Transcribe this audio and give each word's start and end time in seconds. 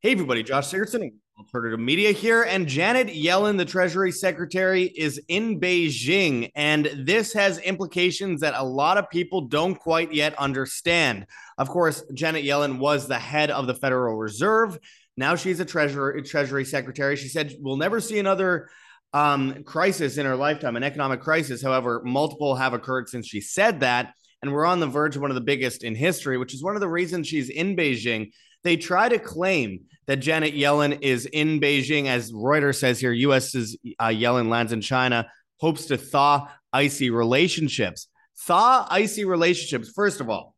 Hey, 0.00 0.12
everybody, 0.12 0.44
Josh 0.44 0.68
Sigurdson, 0.68 1.10
Alternative 1.36 1.80
Media 1.80 2.12
here. 2.12 2.44
And 2.44 2.68
Janet 2.68 3.08
Yellen, 3.08 3.58
the 3.58 3.64
Treasury 3.64 4.12
Secretary, 4.12 4.84
is 4.84 5.20
in 5.26 5.58
Beijing. 5.58 6.52
And 6.54 6.88
this 7.04 7.32
has 7.32 7.58
implications 7.58 8.42
that 8.42 8.54
a 8.56 8.62
lot 8.62 8.96
of 8.96 9.10
people 9.10 9.48
don't 9.48 9.74
quite 9.74 10.14
yet 10.14 10.38
understand. 10.38 11.26
Of 11.58 11.68
course, 11.68 12.04
Janet 12.14 12.44
Yellen 12.44 12.78
was 12.78 13.08
the 13.08 13.18
head 13.18 13.50
of 13.50 13.66
the 13.66 13.74
Federal 13.74 14.14
Reserve. 14.14 14.78
Now 15.16 15.34
she's 15.34 15.58
a 15.58 15.64
Treasury, 15.64 16.22
Treasury 16.22 16.64
Secretary. 16.64 17.16
She 17.16 17.26
said 17.26 17.56
we'll 17.58 17.76
never 17.76 17.98
see 17.98 18.20
another 18.20 18.68
um, 19.12 19.64
crisis 19.64 20.16
in 20.16 20.26
her 20.26 20.36
lifetime, 20.36 20.76
an 20.76 20.84
economic 20.84 21.22
crisis. 21.22 21.60
However, 21.60 22.02
multiple 22.04 22.54
have 22.54 22.72
occurred 22.72 23.08
since 23.08 23.26
she 23.26 23.40
said 23.40 23.80
that. 23.80 24.14
And 24.42 24.52
we're 24.52 24.64
on 24.64 24.78
the 24.78 24.86
verge 24.86 25.16
of 25.16 25.22
one 25.22 25.32
of 25.32 25.34
the 25.34 25.40
biggest 25.40 25.82
in 25.82 25.96
history, 25.96 26.38
which 26.38 26.54
is 26.54 26.62
one 26.62 26.76
of 26.76 26.80
the 26.80 26.88
reasons 26.88 27.26
she's 27.26 27.50
in 27.50 27.74
Beijing 27.74 28.30
they 28.64 28.76
try 28.76 29.08
to 29.08 29.18
claim 29.18 29.80
that 30.06 30.16
Janet 30.16 30.54
Yellen 30.54 30.98
is 31.02 31.26
in 31.26 31.60
Beijing, 31.60 32.06
as 32.06 32.32
Reuters 32.32 32.76
says 32.76 32.98
here. 32.98 33.12
U.S.'s 33.12 33.76
uh, 33.98 34.06
Yellen 34.06 34.48
lands 34.48 34.72
in 34.72 34.80
China, 34.80 35.30
hopes 35.58 35.86
to 35.86 35.98
thaw 35.98 36.48
icy 36.72 37.10
relationships. 37.10 38.08
Thaw 38.46 38.86
icy 38.90 39.24
relationships. 39.24 39.92
First 39.94 40.20
of 40.20 40.30
all, 40.30 40.54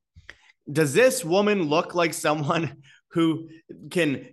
does 0.70 0.94
this 0.94 1.24
woman 1.24 1.64
look 1.64 1.94
like 1.94 2.14
someone 2.14 2.76
who 3.10 3.48
can 3.90 4.28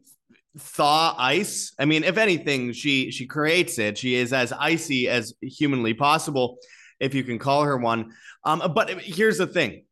thaw 0.57 1.15
ice? 1.17 1.73
I 1.79 1.85
mean, 1.85 2.03
if 2.03 2.17
anything, 2.17 2.73
she 2.73 3.09
she 3.11 3.25
creates 3.25 3.79
it. 3.79 3.97
She 3.97 4.15
is 4.15 4.33
as 4.33 4.53
icy 4.53 5.09
as 5.09 5.33
humanly 5.41 5.95
possible, 5.95 6.59
if 6.99 7.15
you 7.15 7.23
can 7.23 7.39
call 7.39 7.63
her 7.63 7.77
one. 7.77 8.11
Um, 8.43 8.71
but 8.75 9.01
here's 9.01 9.39
the 9.39 9.47
thing: 9.47 9.85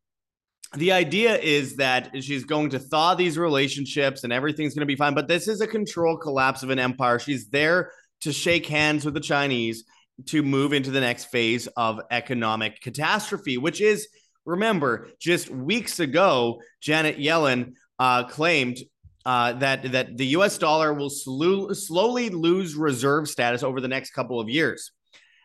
the 0.74 0.92
idea 0.92 1.38
is 1.38 1.76
that 1.76 2.10
she's 2.22 2.44
going 2.44 2.70
to 2.70 2.78
thaw 2.78 3.14
these 3.14 3.38
relationships 3.38 4.24
and 4.24 4.32
everything's 4.32 4.74
going 4.74 4.80
to 4.80 4.86
be 4.86 4.96
fine. 4.96 5.14
But 5.14 5.28
this 5.28 5.48
is 5.48 5.60
a 5.60 5.66
control 5.66 6.16
collapse 6.16 6.62
of 6.62 6.70
an 6.70 6.78
empire. 6.78 7.18
She's 7.18 7.48
there 7.48 7.92
to 8.22 8.32
shake 8.32 8.66
hands 8.66 9.04
with 9.04 9.14
the 9.14 9.20
Chinese 9.20 9.84
to 10.26 10.42
move 10.42 10.72
into 10.72 10.90
the 10.90 11.00
next 11.00 11.26
phase 11.26 11.66
of 11.76 12.00
economic 12.10 12.80
catastrophe, 12.80 13.58
which 13.58 13.80
is, 13.80 14.08
remember, 14.44 15.08
just 15.20 15.50
weeks 15.50 16.00
ago, 16.00 16.60
Janet 16.80 17.18
Yellen 17.18 17.74
uh, 17.98 18.24
claimed 18.24 18.78
uh, 19.24 19.52
that 19.54 19.90
that 19.92 20.16
the 20.16 20.26
U.S. 20.28 20.56
dollar 20.56 20.94
will 20.94 21.10
sl- 21.10 21.72
slowly 21.72 22.30
lose 22.30 22.76
reserve 22.76 23.28
status 23.28 23.62
over 23.62 23.80
the 23.80 23.88
next 23.88 24.12
couple 24.12 24.40
of 24.40 24.48
years, 24.48 24.92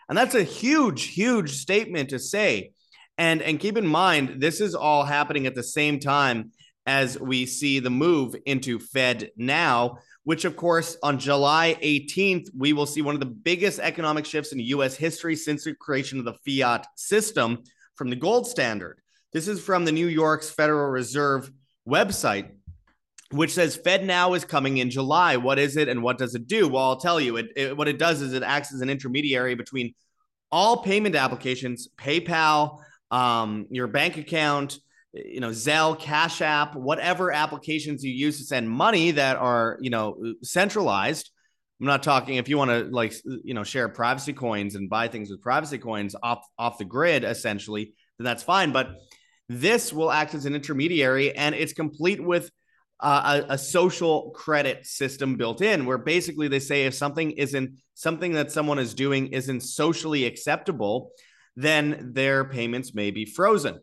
and 0.07 0.17
that's 0.17 0.35
a 0.35 0.43
huge, 0.43 1.05
huge 1.05 1.51
statement 1.51 2.11
to 2.11 2.19
say. 2.19 2.71
And 3.17 3.41
and 3.41 3.59
keep 3.59 3.77
in 3.77 3.85
mind, 3.85 4.41
this 4.41 4.61
is 4.61 4.75
all 4.75 5.03
happening 5.03 5.45
at 5.45 5.55
the 5.55 5.63
same 5.63 5.99
time 5.99 6.51
as 6.85 7.19
we 7.19 7.45
see 7.45 7.79
the 7.79 7.89
move 7.89 8.35
into 8.45 8.79
FedNow, 8.79 9.97
which 10.23 10.45
of 10.45 10.55
course 10.55 10.97
on 11.03 11.19
July 11.19 11.77
18th, 11.81 12.47
we 12.57 12.73
will 12.73 12.85
see 12.85 13.01
one 13.01 13.13
of 13.13 13.19
the 13.19 13.25
biggest 13.25 13.79
economic 13.79 14.25
shifts 14.25 14.51
in 14.51 14.59
US 14.59 14.95
history 14.95 15.35
since 15.35 15.63
the 15.63 15.75
creation 15.75 16.19
of 16.19 16.25
the 16.25 16.33
fiat 16.45 16.87
system 16.95 17.63
from 17.95 18.09
the 18.09 18.15
gold 18.15 18.47
standard. 18.47 18.99
This 19.33 19.47
is 19.47 19.61
from 19.61 19.85
the 19.85 19.91
New 19.91 20.07
York's 20.07 20.49
Federal 20.49 20.89
Reserve 20.89 21.51
website, 21.87 22.49
which 23.29 23.53
says 23.53 23.77
FedNow 23.77 24.35
is 24.35 24.43
coming 24.43 24.77
in 24.77 24.89
July. 24.89 25.37
What 25.37 25.59
is 25.59 25.77
it 25.77 25.87
and 25.87 26.03
what 26.03 26.17
does 26.17 26.35
it 26.35 26.47
do? 26.47 26.67
Well, 26.67 26.83
I'll 26.83 26.99
tell 26.99 27.19
you. 27.19 27.37
It, 27.37 27.47
it, 27.55 27.77
what 27.77 27.87
it 27.87 27.97
does 27.97 28.21
is 28.21 28.33
it 28.33 28.43
acts 28.43 28.73
as 28.73 28.81
an 28.81 28.89
intermediary 28.89 29.55
between 29.55 29.93
all 30.51 30.83
payment 30.83 31.15
applications, 31.15 31.87
PayPal, 31.97 32.79
um, 33.11 33.67
your 33.69 33.87
bank 33.87 34.17
account, 34.17 34.79
you 35.13 35.41
know, 35.41 35.49
Zelle, 35.49 35.99
Cash 35.99 36.41
App, 36.41 36.75
whatever 36.75 37.31
applications 37.31 38.03
you 38.03 38.11
use 38.11 38.37
to 38.39 38.45
send 38.45 38.69
money 38.69 39.11
that 39.11 39.37
are, 39.37 39.77
you 39.81 39.89
know, 39.89 40.17
centralized. 40.41 41.29
I'm 41.79 41.87
not 41.87 42.03
talking 42.03 42.35
if 42.35 42.47
you 42.47 42.57
want 42.57 42.71
to 42.71 42.83
like, 42.85 43.13
you 43.43 43.53
know, 43.53 43.63
share 43.63 43.89
privacy 43.89 44.33
coins 44.33 44.75
and 44.75 44.89
buy 44.89 45.07
things 45.07 45.29
with 45.29 45.41
privacy 45.41 45.77
coins 45.77 46.15
off 46.23 46.45
off 46.57 46.77
the 46.77 46.85
grid, 46.85 47.23
essentially, 47.23 47.93
then 48.17 48.25
that's 48.25 48.43
fine. 48.43 48.71
But 48.71 48.95
this 49.49 49.91
will 49.91 50.11
act 50.11 50.33
as 50.33 50.45
an 50.45 50.55
intermediary, 50.55 51.35
and 51.35 51.53
it's 51.53 51.73
complete 51.73 52.23
with 52.23 52.49
uh, 53.01 53.43
a, 53.49 53.53
a, 53.53 53.57
social 53.57 54.29
credit 54.29 54.85
system 54.85 55.35
built 55.35 55.61
in, 55.61 55.87
where 55.87 55.97
basically 55.97 56.47
they 56.47 56.59
say 56.59 56.85
if 56.85 56.93
something 56.93 57.31
isn't 57.31 57.79
something 57.95 58.33
that 58.33 58.51
someone 58.51 58.77
is 58.77 58.93
doing 58.93 59.27
isn't 59.27 59.61
socially 59.61 60.25
acceptable, 60.25 61.11
then 61.55 62.11
their 62.13 62.45
payments 62.45 62.93
may 62.93 63.11
be 63.11 63.25
frozen. 63.25 63.79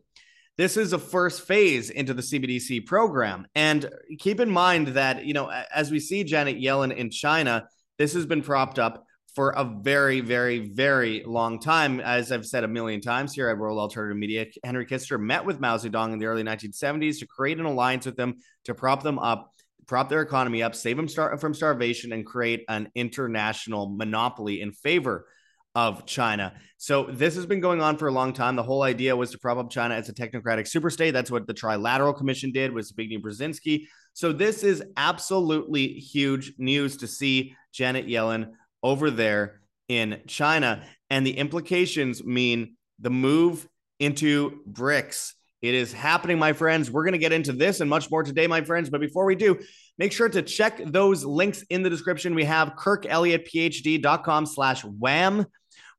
This 0.56 0.76
is 0.76 0.92
a 0.92 0.98
first 0.98 1.42
phase 1.42 1.88
into 1.88 2.14
the 2.14 2.22
CBDC 2.22 2.84
program. 2.84 3.46
And 3.54 3.88
keep 4.18 4.40
in 4.40 4.50
mind 4.50 4.88
that, 4.88 5.24
you 5.24 5.32
know, 5.32 5.48
as 5.72 5.90
we 5.90 6.00
see 6.00 6.24
Janet 6.24 6.56
Yellen 6.56 6.94
in 6.94 7.10
China, 7.10 7.68
this 7.96 8.12
has 8.14 8.26
been 8.26 8.42
propped 8.42 8.80
up 8.80 9.04
for 9.36 9.50
a 9.50 9.62
very, 9.62 10.20
very, 10.20 10.58
very 10.58 11.22
long 11.24 11.60
time. 11.60 12.00
As 12.00 12.32
I've 12.32 12.44
said 12.44 12.64
a 12.64 12.68
million 12.68 13.00
times 13.00 13.34
here 13.34 13.48
at 13.48 13.56
World 13.56 13.78
Alternative 13.78 14.16
Media, 14.16 14.46
Henry 14.64 14.84
Kissinger 14.84 15.20
met 15.20 15.44
with 15.44 15.60
Mao 15.60 15.76
Zedong 15.76 16.12
in 16.12 16.18
the 16.18 16.26
early 16.26 16.42
1970s 16.42 17.20
to 17.20 17.26
create 17.28 17.60
an 17.60 17.64
alliance 17.64 18.06
with 18.06 18.16
them 18.16 18.38
to 18.64 18.74
prop 18.74 19.04
them 19.04 19.20
up, 19.20 19.52
prop 19.86 20.08
their 20.08 20.22
economy 20.22 20.64
up, 20.64 20.74
save 20.74 20.96
them 20.96 21.06
star- 21.06 21.38
from 21.38 21.54
starvation, 21.54 22.12
and 22.12 22.26
create 22.26 22.64
an 22.68 22.90
international 22.96 23.94
monopoly 23.96 24.60
in 24.60 24.72
favor 24.72 25.28
of 25.74 26.06
China. 26.06 26.54
So 26.76 27.04
this 27.04 27.34
has 27.36 27.46
been 27.46 27.60
going 27.60 27.80
on 27.80 27.96
for 27.96 28.08
a 28.08 28.12
long 28.12 28.32
time. 28.32 28.56
The 28.56 28.62
whole 28.62 28.82
idea 28.82 29.16
was 29.16 29.30
to 29.32 29.38
prop 29.38 29.58
up 29.58 29.70
China 29.70 29.94
as 29.94 30.08
a 30.08 30.14
technocratic 30.14 30.66
superstate. 30.66 31.12
That's 31.12 31.30
what 31.30 31.46
the 31.46 31.54
Trilateral 31.54 32.16
Commission 32.16 32.52
did 32.52 32.72
with 32.72 32.92
Zbigniew 32.92 33.20
Brzezinski. 33.20 33.86
So 34.12 34.32
this 34.32 34.64
is 34.64 34.82
absolutely 34.96 35.88
huge 35.88 36.54
news 36.58 36.96
to 36.98 37.06
see 37.06 37.54
Janet 37.72 38.06
Yellen 38.06 38.52
over 38.82 39.10
there 39.10 39.60
in 39.88 40.20
China. 40.26 40.84
And 41.10 41.26
the 41.26 41.36
implications 41.36 42.24
mean 42.24 42.76
the 42.98 43.10
move 43.10 43.68
into 44.00 44.60
BRICS. 44.70 45.34
It 45.60 45.74
is 45.74 45.92
happening, 45.92 46.38
my 46.38 46.52
friends. 46.52 46.90
We're 46.90 47.04
going 47.04 47.12
to 47.12 47.18
get 47.18 47.32
into 47.32 47.52
this 47.52 47.80
and 47.80 47.90
much 47.90 48.10
more 48.10 48.22
today, 48.22 48.46
my 48.46 48.62
friends. 48.62 48.90
But 48.90 49.00
before 49.00 49.24
we 49.24 49.34
do, 49.34 49.58
make 49.98 50.12
sure 50.12 50.28
to 50.28 50.42
check 50.42 50.80
those 50.84 51.24
links 51.24 51.62
in 51.70 51.82
the 51.82 51.90
description. 51.90 52.34
We 52.34 52.44
have 52.44 52.74
kirkelliottphd.com 52.76 54.46
slash 54.46 54.84
wham 54.84 55.46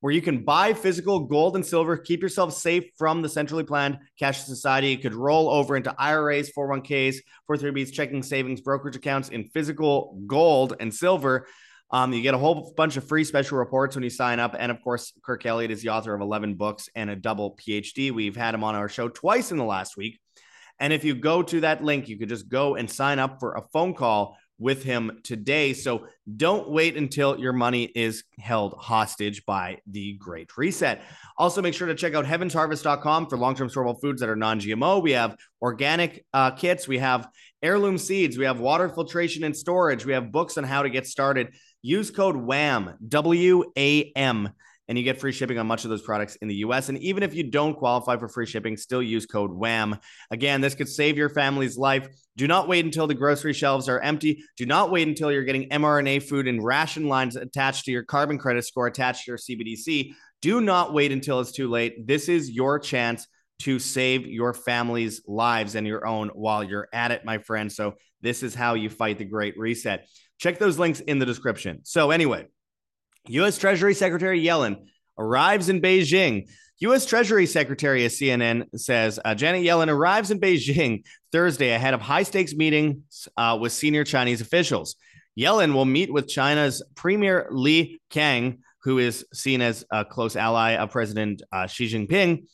where 0.01 0.13
you 0.13 0.21
can 0.21 0.43
buy 0.43 0.73
physical 0.73 1.21
gold 1.21 1.55
and 1.55 1.65
silver, 1.65 1.97
keep 1.97 2.21
yourself 2.21 2.53
safe 2.53 2.85
from 2.97 3.21
the 3.21 3.29
centrally 3.29 3.63
planned 3.63 3.97
cash 4.17 4.43
society. 4.43 4.95
Could 4.95 5.13
roll 5.13 5.49
over 5.49 5.75
into 5.75 5.93
IRAs, 5.97 6.51
401ks, 6.51 7.17
403bs, 7.49 7.91
checking 7.91 8.23
savings, 8.23 8.61
brokerage 8.61 8.95
accounts 8.95 9.29
in 9.29 9.49
physical 9.49 10.21
gold 10.25 10.75
and 10.79 10.93
silver. 10.93 11.47
Um, 11.91 12.13
you 12.13 12.21
get 12.21 12.33
a 12.33 12.37
whole 12.37 12.73
bunch 12.77 12.97
of 12.97 13.07
free 13.07 13.23
special 13.23 13.57
reports 13.57 13.95
when 13.95 14.03
you 14.03 14.09
sign 14.09 14.39
up. 14.39 14.55
And 14.57 14.71
of 14.71 14.81
course, 14.81 15.13
Kirk 15.23 15.45
Elliott 15.45 15.71
is 15.71 15.81
the 15.81 15.89
author 15.89 16.13
of 16.13 16.21
11 16.21 16.55
books 16.55 16.89
and 16.95 17.09
a 17.09 17.15
double 17.15 17.55
PhD. 17.55 18.11
We've 18.11 18.35
had 18.35 18.53
him 18.53 18.63
on 18.63 18.75
our 18.75 18.89
show 18.89 19.09
twice 19.09 19.51
in 19.51 19.57
the 19.57 19.63
last 19.63 19.97
week. 19.97 20.19
And 20.79 20.93
if 20.93 21.03
you 21.03 21.15
go 21.15 21.43
to 21.43 21.61
that 21.61 21.83
link, 21.83 22.07
you 22.07 22.17
could 22.17 22.29
just 22.29 22.47
go 22.47 22.75
and 22.75 22.89
sign 22.89 23.19
up 23.19 23.39
for 23.39 23.53
a 23.53 23.63
phone 23.73 23.93
call 23.93 24.37
with 24.59 24.83
him 24.83 25.21
today. 25.23 25.73
So 25.73 26.07
don't 26.35 26.69
wait 26.69 26.97
until 26.97 27.39
your 27.39 27.53
money 27.53 27.83
is 27.83 28.25
held 28.37 28.75
hostage 28.77 29.45
by 29.45 29.79
the 29.87 30.13
Great 30.13 30.55
Reset. 30.57 31.01
Also, 31.37 31.61
make 31.61 31.73
sure 31.73 31.87
to 31.87 31.95
check 31.95 32.13
out 32.13 32.25
heavensharvest.com 32.25 33.27
for 33.27 33.37
long 33.37 33.55
term 33.55 33.69
storable 33.69 33.99
foods 33.99 34.19
that 34.19 34.29
are 34.29 34.35
non 34.35 34.59
GMO. 34.59 35.01
We 35.01 35.11
have 35.13 35.37
organic 35.61 36.25
uh, 36.33 36.51
kits, 36.51 36.87
we 36.87 36.99
have 36.99 37.29
heirloom 37.63 37.97
seeds, 37.97 38.37
we 38.37 38.45
have 38.45 38.59
water 38.59 38.89
filtration 38.89 39.45
and 39.45 39.55
storage, 39.55 40.05
we 40.05 40.13
have 40.13 40.31
books 40.31 40.57
on 40.57 40.65
how 40.65 40.83
to 40.83 40.89
get 40.89 41.07
started. 41.07 41.53
Use 41.81 42.11
code 42.11 42.35
WHAM, 42.35 42.95
W 43.07 43.71
A 43.77 44.11
M 44.15 44.49
and 44.89 44.97
you 44.97 45.03
get 45.03 45.19
free 45.19 45.31
shipping 45.31 45.59
on 45.59 45.67
much 45.67 45.83
of 45.83 45.91
those 45.91 46.01
products 46.01 46.35
in 46.37 46.47
the 46.47 46.55
US. 46.55 46.89
And 46.89 46.97
even 46.97 47.21
if 47.21 47.35
you 47.35 47.43
don't 47.43 47.77
qualify 47.77 48.17
for 48.17 48.27
free 48.27 48.47
shipping, 48.47 48.75
still 48.75 49.03
use 49.03 49.27
code 49.27 49.51
WHAM. 49.51 49.97
Again, 50.31 50.61
this 50.61 50.73
could 50.73 50.89
save 50.89 51.15
your 51.15 51.29
family's 51.29 51.77
life. 51.77 52.09
Do 52.35 52.47
not 52.47 52.67
wait 52.67 52.83
until 52.83 53.05
the 53.05 53.13
grocery 53.13 53.53
shelves 53.53 53.87
are 53.87 53.99
empty. 53.99 54.43
Do 54.57 54.65
not 54.65 54.89
wait 54.89 55.07
until 55.07 55.31
you're 55.31 55.43
getting 55.43 55.69
mRNA 55.69 56.23
food 56.23 56.47
and 56.47 56.63
ration 56.63 57.07
lines 57.07 57.35
attached 57.35 57.85
to 57.85 57.91
your 57.91 58.03
carbon 58.03 58.39
credit 58.39 58.65
score 58.65 58.87
attached 58.87 59.25
to 59.25 59.31
your 59.31 59.37
CBDC. 59.37 60.11
Do 60.41 60.59
not 60.59 60.91
wait 60.91 61.11
until 61.11 61.39
it's 61.39 61.51
too 61.51 61.69
late. 61.69 62.07
This 62.07 62.27
is 62.27 62.49
your 62.49 62.79
chance 62.79 63.27
to 63.59 63.77
save 63.77 64.25
your 64.25 64.53
family's 64.53 65.21
lives 65.27 65.75
and 65.75 65.85
your 65.85 66.07
own 66.07 66.29
while 66.29 66.63
you're 66.63 66.87
at 66.93 67.11
it, 67.11 67.25
my 67.25 67.37
friend. 67.37 67.71
So, 67.71 67.95
this 68.21 68.41
is 68.41 68.55
how 68.55 68.73
you 68.73 68.89
fight 68.89 69.17
the 69.17 69.25
great 69.25 69.57
reset. 69.57 70.07
Check 70.39 70.57
those 70.57 70.79
links 70.79 70.99
in 71.01 71.19
the 71.19 71.25
description. 71.25 71.81
So, 71.83 72.11
anyway, 72.11 72.47
U.S. 73.27 73.57
Treasury 73.57 73.93
Secretary 73.93 74.41
Yellen 74.43 74.87
arrives 75.17 75.69
in 75.69 75.81
Beijing. 75.81 76.47
U.S. 76.79 77.05
Treasury 77.05 77.45
Secretary, 77.45 78.05
as 78.05 78.17
CNN 78.17 78.67
says, 78.79 79.19
uh, 79.23 79.35
Janet 79.35 79.63
Yellen 79.63 79.89
arrives 79.89 80.31
in 80.31 80.39
Beijing 80.39 81.03
Thursday 81.31 81.71
ahead 81.71 81.93
of 81.93 81.99
high 81.99 82.23
stakes 82.23 82.55
meetings 82.55 83.27
uh, 83.35 83.57
with 83.59 83.73
senior 83.73 84.05
Chinese 84.05 84.39
officials. 84.39 84.95
Yellen 85.37 85.73
will 85.73 85.85
meet 85.85 86.11
with 86.11 86.27
China's 86.27 86.81
Premier 86.95 87.47
Li 87.51 87.99
Qiang, 88.09 88.59
who 88.83 88.97
is 88.97 89.25
seen 89.33 89.61
as 89.61 89.85
a 89.91 90.05
close 90.05 90.37
ally 90.37 90.75
of 90.75 90.89
President 90.89 91.41
uh, 91.51 91.67
Xi 91.67 91.87
Jinping. 91.93 92.45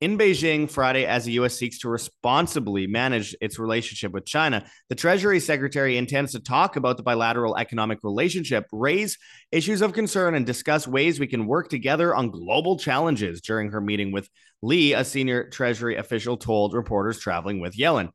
In 0.00 0.16
Beijing 0.16 0.70
Friday, 0.70 1.04
as 1.04 1.26
the 1.26 1.32
U.S. 1.32 1.58
seeks 1.58 1.78
to 1.80 1.90
responsibly 1.90 2.86
manage 2.86 3.36
its 3.42 3.58
relationship 3.58 4.12
with 4.12 4.24
China, 4.24 4.64
the 4.88 4.94
Treasury 4.94 5.38
Secretary 5.40 5.98
intends 5.98 6.32
to 6.32 6.40
talk 6.40 6.76
about 6.76 6.96
the 6.96 7.02
bilateral 7.02 7.58
economic 7.58 7.98
relationship, 8.02 8.64
raise 8.72 9.18
issues 9.52 9.82
of 9.82 9.92
concern, 9.92 10.34
and 10.34 10.46
discuss 10.46 10.88
ways 10.88 11.20
we 11.20 11.26
can 11.26 11.46
work 11.46 11.68
together 11.68 12.14
on 12.14 12.30
global 12.30 12.78
challenges 12.78 13.42
during 13.42 13.72
her 13.72 13.80
meeting 13.82 14.10
with 14.10 14.26
Li, 14.62 14.94
a 14.94 15.04
senior 15.04 15.50
Treasury 15.50 15.96
official 15.96 16.38
told 16.38 16.72
reporters 16.72 17.18
traveling 17.18 17.60
with 17.60 17.76
Yellen. 17.76 18.08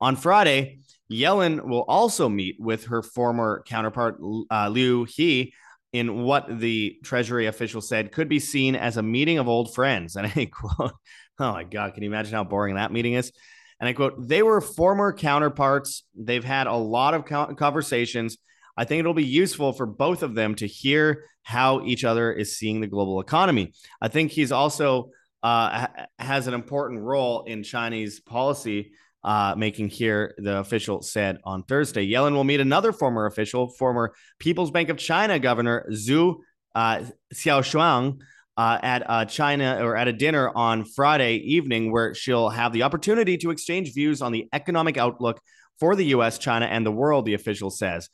On 0.00 0.16
Friday, 0.16 0.78
Yellen 1.12 1.68
will 1.68 1.84
also 1.86 2.30
meet 2.30 2.56
with 2.58 2.86
her 2.86 3.02
former 3.02 3.62
counterpart, 3.66 4.18
uh, 4.50 4.70
Liu 4.70 5.04
He, 5.04 5.52
in 5.92 6.22
what 6.22 6.60
the 6.60 6.98
Treasury 7.04 7.46
official 7.46 7.80
said 7.80 8.12
could 8.12 8.28
be 8.28 8.40
seen 8.40 8.74
as 8.74 8.96
a 8.96 9.02
meeting 9.02 9.38
of 9.38 9.48
old 9.48 9.74
friends. 9.74 10.16
And 10.16 10.26
I 10.34 10.46
quote, 10.46 10.92
Oh 11.38 11.52
my 11.52 11.64
God, 11.64 11.94
can 11.94 12.02
you 12.02 12.10
imagine 12.10 12.34
how 12.34 12.44
boring 12.44 12.76
that 12.76 12.92
meeting 12.92 13.14
is? 13.14 13.32
And 13.78 13.88
I 13.88 13.92
quote, 13.92 14.14
they 14.26 14.42
were 14.42 14.60
former 14.60 15.12
counterparts. 15.12 16.04
They've 16.14 16.44
had 16.44 16.66
a 16.66 16.74
lot 16.74 17.14
of 17.14 17.56
conversations. 17.56 18.38
I 18.76 18.84
think 18.84 19.00
it'll 19.00 19.14
be 19.14 19.24
useful 19.24 19.72
for 19.72 19.86
both 19.86 20.22
of 20.22 20.34
them 20.34 20.54
to 20.56 20.66
hear 20.66 21.24
how 21.42 21.84
each 21.84 22.04
other 22.04 22.32
is 22.32 22.56
seeing 22.56 22.80
the 22.80 22.86
global 22.86 23.20
economy. 23.20 23.72
I 24.00 24.08
think 24.08 24.32
he's 24.32 24.52
also 24.52 25.10
uh, 25.42 25.86
has 26.18 26.46
an 26.46 26.54
important 26.54 27.02
role 27.02 27.44
in 27.44 27.62
Chinese 27.62 28.20
policy 28.20 28.92
uh, 29.22 29.54
making 29.56 29.88
here, 29.88 30.34
the 30.38 30.58
official 30.58 31.02
said 31.02 31.38
on 31.44 31.62
Thursday. 31.64 32.08
Yellen 32.08 32.32
will 32.32 32.44
meet 32.44 32.60
another 32.60 32.92
former 32.92 33.26
official, 33.26 33.68
former 33.68 34.14
People's 34.38 34.70
Bank 34.70 34.88
of 34.88 34.96
China 34.96 35.38
Governor 35.38 35.86
Zhou 35.90 36.36
uh, 36.74 37.02
Xiaochuan, 37.34 38.20
uh, 38.56 38.78
at 38.82 39.08
uh, 39.08 39.24
China 39.24 39.78
or 39.82 39.96
at 39.96 40.08
a 40.08 40.12
dinner 40.12 40.50
on 40.54 40.84
Friday 40.84 41.36
evening, 41.36 41.92
where 41.92 42.14
she'll 42.14 42.48
have 42.48 42.72
the 42.72 42.82
opportunity 42.82 43.36
to 43.38 43.50
exchange 43.50 43.92
views 43.94 44.22
on 44.22 44.32
the 44.32 44.48
economic 44.52 44.96
outlook 44.96 45.40
for 45.78 45.94
the 45.94 46.06
US, 46.06 46.38
China, 46.38 46.66
and 46.66 46.84
the 46.84 46.92
world, 46.92 47.26
the 47.26 47.34
official 47.34 47.70
says. 47.70 48.08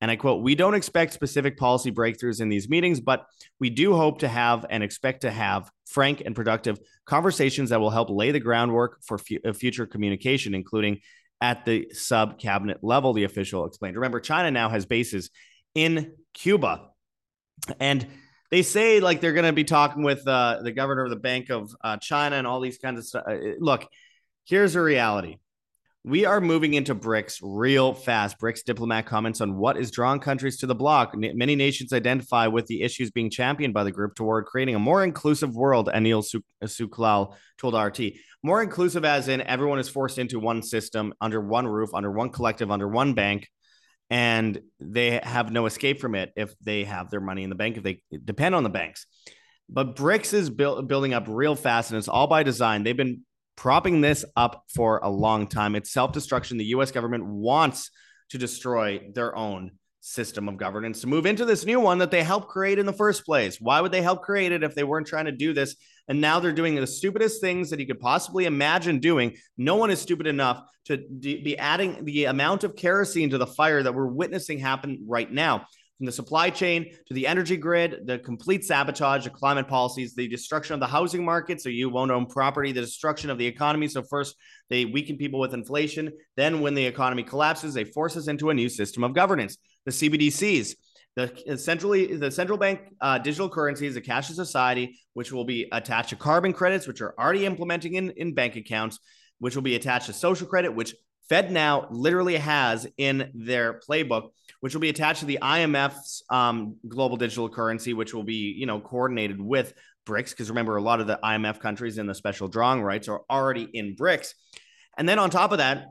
And 0.00 0.10
I 0.10 0.16
quote, 0.16 0.42
We 0.42 0.54
don't 0.54 0.74
expect 0.74 1.12
specific 1.12 1.58
policy 1.58 1.90
breakthroughs 1.90 2.40
in 2.40 2.48
these 2.48 2.68
meetings, 2.68 3.00
but 3.00 3.26
we 3.58 3.70
do 3.70 3.96
hope 3.96 4.20
to 4.20 4.28
have 4.28 4.64
and 4.70 4.82
expect 4.82 5.22
to 5.22 5.30
have 5.30 5.70
frank 5.86 6.22
and 6.24 6.36
productive 6.36 6.78
conversations 7.04 7.70
that 7.70 7.80
will 7.80 7.90
help 7.90 8.10
lay 8.10 8.30
the 8.30 8.40
groundwork 8.40 9.02
for 9.02 9.18
f- 9.18 9.56
future 9.56 9.86
communication, 9.86 10.54
including 10.54 11.00
at 11.40 11.64
the 11.64 11.88
sub 11.92 12.38
cabinet 12.38 12.78
level, 12.82 13.12
the 13.12 13.24
official 13.24 13.64
explained. 13.64 13.96
Remember, 13.96 14.20
China 14.20 14.50
now 14.50 14.68
has 14.68 14.86
bases 14.86 15.30
in 15.74 16.12
Cuba. 16.34 16.88
And 17.80 18.06
they 18.50 18.62
say 18.62 19.00
like 19.00 19.20
they're 19.20 19.32
going 19.32 19.46
to 19.46 19.52
be 19.52 19.64
talking 19.64 20.02
with 20.02 20.26
uh, 20.26 20.60
the 20.62 20.72
governor 20.72 21.04
of 21.04 21.10
the 21.10 21.16
Bank 21.16 21.50
of 21.50 21.74
uh, 21.82 21.96
China 21.98 22.36
and 22.36 22.46
all 22.46 22.60
these 22.60 22.78
kinds 22.78 22.98
of 22.98 23.06
stuff. 23.06 23.24
Uh, 23.28 23.36
look, 23.58 23.86
here's 24.44 24.74
a 24.74 24.80
reality. 24.80 25.38
We 26.04 26.24
are 26.24 26.40
moving 26.40 26.74
into 26.74 26.94
BRICS 26.94 27.40
real 27.42 27.92
fast. 27.92 28.38
BRICS 28.38 28.64
diplomat 28.64 29.04
comments 29.04 29.40
on 29.42 29.56
what 29.56 29.76
is 29.76 29.90
drawing 29.90 30.20
countries 30.20 30.56
to 30.58 30.66
the 30.66 30.74
bloc. 30.74 31.12
N- 31.14 31.36
many 31.36 31.54
nations 31.54 31.92
identify 31.92 32.46
with 32.46 32.66
the 32.66 32.82
issues 32.82 33.10
being 33.10 33.28
championed 33.28 33.74
by 33.74 33.84
the 33.84 33.92
group 33.92 34.14
toward 34.14 34.46
creating 34.46 34.74
a 34.74 34.78
more 34.78 35.04
inclusive 35.04 35.54
world, 35.54 35.90
Anil 35.92 36.24
Sooklal 36.64 37.34
told 37.58 37.74
RT. 37.74 38.14
More 38.42 38.62
inclusive, 38.62 39.04
as 39.04 39.28
in 39.28 39.42
everyone 39.42 39.80
is 39.80 39.88
forced 39.88 40.18
into 40.18 40.38
one 40.38 40.62
system, 40.62 41.12
under 41.20 41.40
one 41.40 41.66
roof, 41.66 41.90
under 41.92 42.10
one 42.10 42.30
collective, 42.30 42.70
under 42.70 42.88
one 42.88 43.12
bank 43.12 43.48
and 44.10 44.60
they 44.80 45.20
have 45.22 45.52
no 45.52 45.66
escape 45.66 46.00
from 46.00 46.14
it 46.14 46.32
if 46.36 46.58
they 46.60 46.84
have 46.84 47.10
their 47.10 47.20
money 47.20 47.42
in 47.42 47.50
the 47.50 47.56
bank, 47.56 47.76
if 47.76 47.82
they 47.82 48.02
depend 48.24 48.54
on 48.54 48.62
the 48.62 48.70
banks. 48.70 49.06
But 49.68 49.96
BRICS 49.96 50.32
is 50.32 50.50
build, 50.50 50.88
building 50.88 51.12
up 51.12 51.24
real 51.28 51.54
fast, 51.54 51.90
and 51.90 51.98
it's 51.98 52.08
all 52.08 52.26
by 52.26 52.42
design. 52.42 52.84
They've 52.84 52.96
been 52.96 53.22
propping 53.56 54.00
this 54.00 54.24
up 54.36 54.64
for 54.74 55.00
a 55.02 55.10
long 55.10 55.46
time. 55.46 55.74
It's 55.74 55.92
self 55.92 56.12
destruction. 56.12 56.56
The 56.56 56.66
US 56.66 56.90
government 56.90 57.26
wants 57.26 57.90
to 58.30 58.38
destroy 58.38 59.00
their 59.14 59.36
own 59.36 59.72
system 60.00 60.48
of 60.48 60.56
governance 60.56 61.02
to 61.02 61.06
move 61.06 61.26
into 61.26 61.44
this 61.44 61.66
new 61.66 61.80
one 61.80 61.98
that 61.98 62.10
they 62.10 62.22
helped 62.22 62.48
create 62.48 62.78
in 62.78 62.86
the 62.86 62.92
first 62.92 63.26
place. 63.26 63.60
Why 63.60 63.80
would 63.80 63.92
they 63.92 64.00
help 64.00 64.22
create 64.22 64.52
it 64.52 64.62
if 64.62 64.74
they 64.74 64.84
weren't 64.84 65.06
trying 65.06 65.26
to 65.26 65.32
do 65.32 65.52
this? 65.52 65.76
And 66.08 66.20
now 66.20 66.40
they're 66.40 66.52
doing 66.52 66.74
the 66.74 66.86
stupidest 66.86 67.40
things 67.40 67.70
that 67.70 67.80
you 67.80 67.86
could 67.86 68.00
possibly 68.00 68.46
imagine 68.46 68.98
doing. 68.98 69.36
No 69.56 69.76
one 69.76 69.90
is 69.90 70.00
stupid 70.00 70.26
enough 70.26 70.62
to 70.86 70.96
be 70.96 71.56
adding 71.58 72.04
the 72.04 72.24
amount 72.24 72.64
of 72.64 72.74
kerosene 72.74 73.30
to 73.30 73.38
the 73.38 73.46
fire 73.46 73.82
that 73.82 73.94
we're 73.94 74.06
witnessing 74.06 74.58
happen 74.58 75.04
right 75.06 75.30
now. 75.30 75.66
From 75.98 76.06
the 76.06 76.12
supply 76.12 76.48
chain 76.48 76.94
to 77.08 77.14
the 77.14 77.26
energy 77.26 77.56
grid, 77.56 78.02
the 78.06 78.20
complete 78.20 78.64
sabotage 78.64 79.26
of 79.26 79.32
climate 79.32 79.66
policies, 79.66 80.14
the 80.14 80.28
destruction 80.28 80.74
of 80.74 80.80
the 80.80 80.86
housing 80.86 81.24
market, 81.24 81.60
so 81.60 81.68
you 81.68 81.90
won't 81.90 82.12
own 82.12 82.26
property, 82.26 82.70
the 82.70 82.80
destruction 82.80 83.30
of 83.30 83.36
the 83.36 83.46
economy. 83.46 83.88
So, 83.88 84.02
first, 84.02 84.36
they 84.70 84.84
weaken 84.84 85.16
people 85.16 85.40
with 85.40 85.54
inflation. 85.54 86.12
Then, 86.36 86.60
when 86.60 86.74
the 86.74 86.86
economy 86.86 87.24
collapses, 87.24 87.74
they 87.74 87.82
force 87.82 88.16
us 88.16 88.28
into 88.28 88.50
a 88.50 88.54
new 88.54 88.68
system 88.68 89.02
of 89.02 89.12
governance. 89.12 89.58
The 89.86 89.90
CBDCs, 89.90 90.76
the 91.18 91.58
centrally 91.58 92.16
the 92.16 92.30
central 92.30 92.56
bank 92.56 92.80
uh, 93.00 93.18
digital 93.18 93.48
currency 93.48 93.86
is 93.86 93.96
a 93.96 94.00
cashless 94.00 94.34
society, 94.34 94.98
which 95.14 95.32
will 95.32 95.44
be 95.44 95.68
attached 95.72 96.10
to 96.10 96.16
carbon 96.16 96.52
credits, 96.52 96.86
which 96.86 97.00
are 97.00 97.14
already 97.18 97.44
implementing 97.44 97.94
in, 97.94 98.10
in 98.10 98.34
bank 98.34 98.54
accounts, 98.54 99.00
which 99.40 99.56
will 99.56 99.62
be 99.62 99.74
attached 99.74 100.06
to 100.06 100.12
social 100.12 100.46
credit, 100.46 100.72
which 100.72 100.94
FedNow 101.28 101.88
literally 101.90 102.36
has 102.36 102.86
in 102.96 103.30
their 103.34 103.80
playbook, 103.80 104.30
which 104.60 104.74
will 104.74 104.80
be 104.80 104.88
attached 104.90 105.20
to 105.20 105.26
the 105.26 105.40
IMF's 105.42 106.22
um, 106.30 106.76
global 106.86 107.16
digital 107.16 107.48
currency, 107.48 107.94
which 107.94 108.14
will 108.14 108.22
be 108.22 108.54
you 108.56 108.66
know 108.66 108.78
coordinated 108.78 109.40
with 109.40 109.74
BRICS. 110.06 110.30
Because 110.30 110.50
remember, 110.50 110.76
a 110.76 110.82
lot 110.82 111.00
of 111.00 111.08
the 111.08 111.18
IMF 111.22 111.58
countries 111.58 111.98
in 111.98 112.06
the 112.06 112.14
special 112.14 112.46
drawing 112.46 112.80
rights 112.80 113.08
are 113.08 113.22
already 113.28 113.64
in 113.64 113.96
BRICS. 113.96 114.34
And 114.96 115.08
then 115.08 115.18
on 115.18 115.30
top 115.30 115.50
of 115.50 115.58
that, 115.58 115.86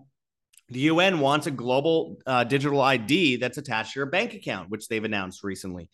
the 0.70 0.82
UN 0.82 1.20
wants 1.20 1.48
a 1.48 1.52
global 1.52 2.18
uh, 2.26 2.44
digital 2.44 2.82
ID 2.82 3.38
that's 3.38 3.58
attached 3.58 3.94
to 3.94 4.00
your 4.00 4.08
bank 4.08 4.34
account, 4.34 4.70
which 4.70 4.88
they've 4.88 5.04
announced 5.04 5.44
recently. 5.44 5.90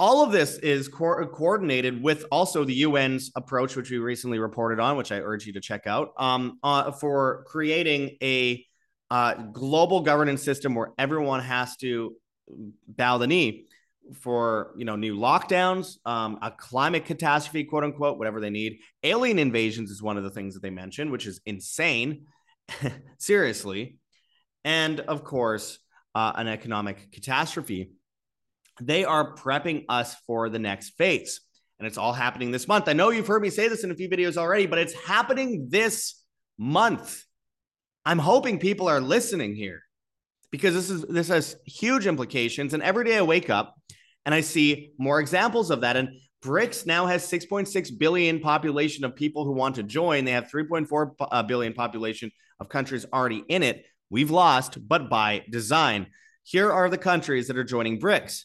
All 0.00 0.24
of 0.24 0.30
this 0.30 0.58
is 0.58 0.88
co- 0.88 1.26
coordinated 1.26 2.02
with 2.02 2.24
also 2.30 2.64
the 2.64 2.84
UN's 2.84 3.32
approach, 3.36 3.76
which 3.76 3.90
we 3.90 3.98
recently 3.98 4.38
reported 4.38 4.80
on, 4.80 4.96
which 4.96 5.10
I 5.12 5.18
urge 5.18 5.46
you 5.46 5.52
to 5.54 5.60
check 5.60 5.86
out, 5.86 6.12
um, 6.18 6.58
uh, 6.62 6.92
for 6.92 7.44
creating 7.46 8.16
a 8.22 8.64
uh, 9.10 9.34
global 9.34 10.00
governance 10.00 10.42
system 10.42 10.74
where 10.74 10.90
everyone 10.98 11.40
has 11.40 11.76
to 11.78 12.14
bow 12.86 13.18
the 13.18 13.26
knee 13.26 13.66
for 14.20 14.72
you 14.76 14.84
know 14.84 14.96
new 14.96 15.16
lockdowns, 15.16 15.96
um, 16.06 16.38
a 16.42 16.50
climate 16.50 17.04
catastrophe, 17.04 17.64
quote 17.64 17.84
unquote, 17.84 18.18
whatever 18.18 18.40
they 18.40 18.50
need. 18.50 18.78
Alien 19.02 19.38
invasions 19.38 19.90
is 19.90 20.02
one 20.02 20.16
of 20.16 20.24
the 20.24 20.30
things 20.30 20.54
that 20.54 20.62
they 20.62 20.70
mentioned, 20.70 21.10
which 21.10 21.26
is 21.26 21.40
insane. 21.46 22.26
seriously, 23.18 23.98
and 24.64 25.00
of 25.00 25.24
course, 25.24 25.78
uh, 26.14 26.32
an 26.36 26.48
economic 26.48 27.12
catastrophe. 27.12 27.92
They 28.80 29.04
are 29.04 29.34
prepping 29.34 29.84
us 29.88 30.14
for 30.26 30.48
the 30.48 30.58
next 30.58 30.90
phase. 30.90 31.40
And 31.78 31.86
it's 31.86 31.98
all 31.98 32.12
happening 32.12 32.50
this 32.50 32.66
month. 32.66 32.88
I 32.88 32.92
know 32.92 33.10
you've 33.10 33.26
heard 33.26 33.42
me 33.42 33.50
say 33.50 33.68
this 33.68 33.84
in 33.84 33.90
a 33.90 33.94
few 33.94 34.08
videos 34.08 34.36
already, 34.36 34.66
but 34.66 34.78
it's 34.78 34.94
happening 34.94 35.68
this 35.70 36.20
month. 36.58 37.24
I'm 38.04 38.18
hoping 38.18 38.58
people 38.58 38.88
are 38.88 39.00
listening 39.00 39.54
here 39.54 39.82
because 40.50 40.74
this 40.74 40.90
is 40.90 41.02
this 41.02 41.28
has 41.28 41.56
huge 41.64 42.06
implications. 42.06 42.74
And 42.74 42.82
every 42.82 43.04
day 43.04 43.16
I 43.16 43.22
wake 43.22 43.48
up 43.50 43.76
and 44.26 44.34
I 44.34 44.40
see 44.40 44.92
more 44.98 45.20
examples 45.20 45.70
of 45.70 45.82
that. 45.82 45.96
And 45.96 46.20
BRICS 46.42 46.86
now 46.86 47.06
has 47.06 47.26
6.6 47.30 47.98
billion 47.98 48.40
population 48.40 49.04
of 49.04 49.16
people 49.16 49.44
who 49.44 49.52
want 49.52 49.74
to 49.76 49.82
join. 49.82 50.24
They 50.24 50.32
have 50.32 50.50
3.4 50.50 51.14
uh, 51.20 51.72
population 51.72 52.30
of 52.60 52.68
countries 52.68 53.06
already 53.12 53.44
in 53.48 53.62
it. 53.62 53.84
We've 54.10 54.30
lost, 54.30 54.78
but 54.86 55.10
by 55.10 55.44
design. 55.50 56.06
Here 56.44 56.72
are 56.72 56.88
the 56.88 56.98
countries 56.98 57.48
that 57.48 57.58
are 57.58 57.64
joining 57.64 58.00
BRICS 58.00 58.44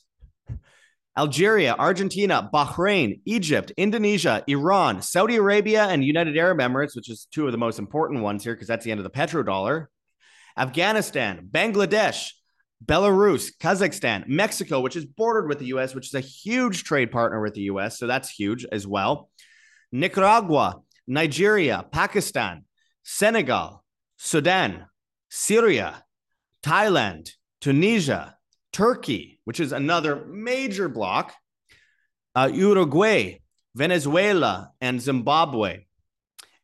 Algeria, 1.16 1.76
Argentina, 1.78 2.50
Bahrain, 2.52 3.22
Egypt, 3.26 3.72
Indonesia, 3.78 4.44
Iran, 4.48 5.02
Saudi 5.02 5.36
Arabia, 5.36 5.84
and 5.84 6.04
United 6.04 6.36
Arab 6.36 6.58
Emirates, 6.58 6.96
which 6.96 7.10
is 7.10 7.28
two 7.32 7.46
of 7.46 7.52
the 7.52 7.58
most 7.58 7.78
important 7.78 8.24
ones 8.24 8.44
here 8.44 8.56
because 8.56 8.68
that's 8.68 8.84
the 8.84 8.90
end 8.92 9.00
of 9.00 9.04
the 9.04 9.12
petrodollar. 9.12 9.88
Afghanistan, 10.58 11.48
Bangladesh, 11.52 12.32
Belarus, 12.84 13.52
Kazakhstan, 13.60 14.28
Mexico, 14.28 14.80
which 14.80 14.96
is 14.96 15.06
bordered 15.06 15.48
with 15.48 15.60
the 15.60 15.68
US, 15.68 15.96
which 15.96 16.08
is 16.08 16.14
a 16.14 16.20
huge 16.20 16.84
trade 16.84 17.12
partner 17.12 17.42
with 17.42 17.54
the 17.54 17.62
US. 17.64 18.00
So 18.00 18.08
that's 18.08 18.30
huge 18.30 18.66
as 18.72 18.86
well. 18.88 19.30
Nicaragua, 19.92 20.82
Nigeria, 21.08 21.86
Pakistan, 21.92 22.66
Senegal, 23.04 23.84
Sudan, 24.18 24.86
Syria, 25.30 26.04
Thailand, 26.64 27.30
Tunisia, 27.62 28.38
Turkey, 28.72 29.40
which 29.46 29.60
is 29.60 29.72
another 29.72 30.26
major 30.26 30.90
bloc, 30.90 31.34
uh, 32.36 32.50
Uruguay, 32.52 33.40
Venezuela, 33.76 34.72
and 34.82 35.02
Zimbabwe. 35.02 35.86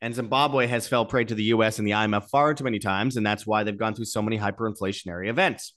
And 0.01 0.15
Zimbabwe 0.15 0.67
has 0.67 0.88
fell 0.88 1.05
prey 1.05 1.25
to 1.25 1.35
the 1.35 1.43
US 1.55 1.77
and 1.77 1.88
the 1.88 1.91
IMF 1.91 2.29
far 2.29 2.53
too 2.53 2.63
many 2.63 2.79
times. 2.79 3.17
And 3.17 3.25
that's 3.25 3.45
why 3.45 3.63
they've 3.63 3.77
gone 3.77 3.93
through 3.93 4.05
so 4.05 4.21
many 4.21 4.38
hyperinflationary 4.38 5.29
events. 5.29 5.73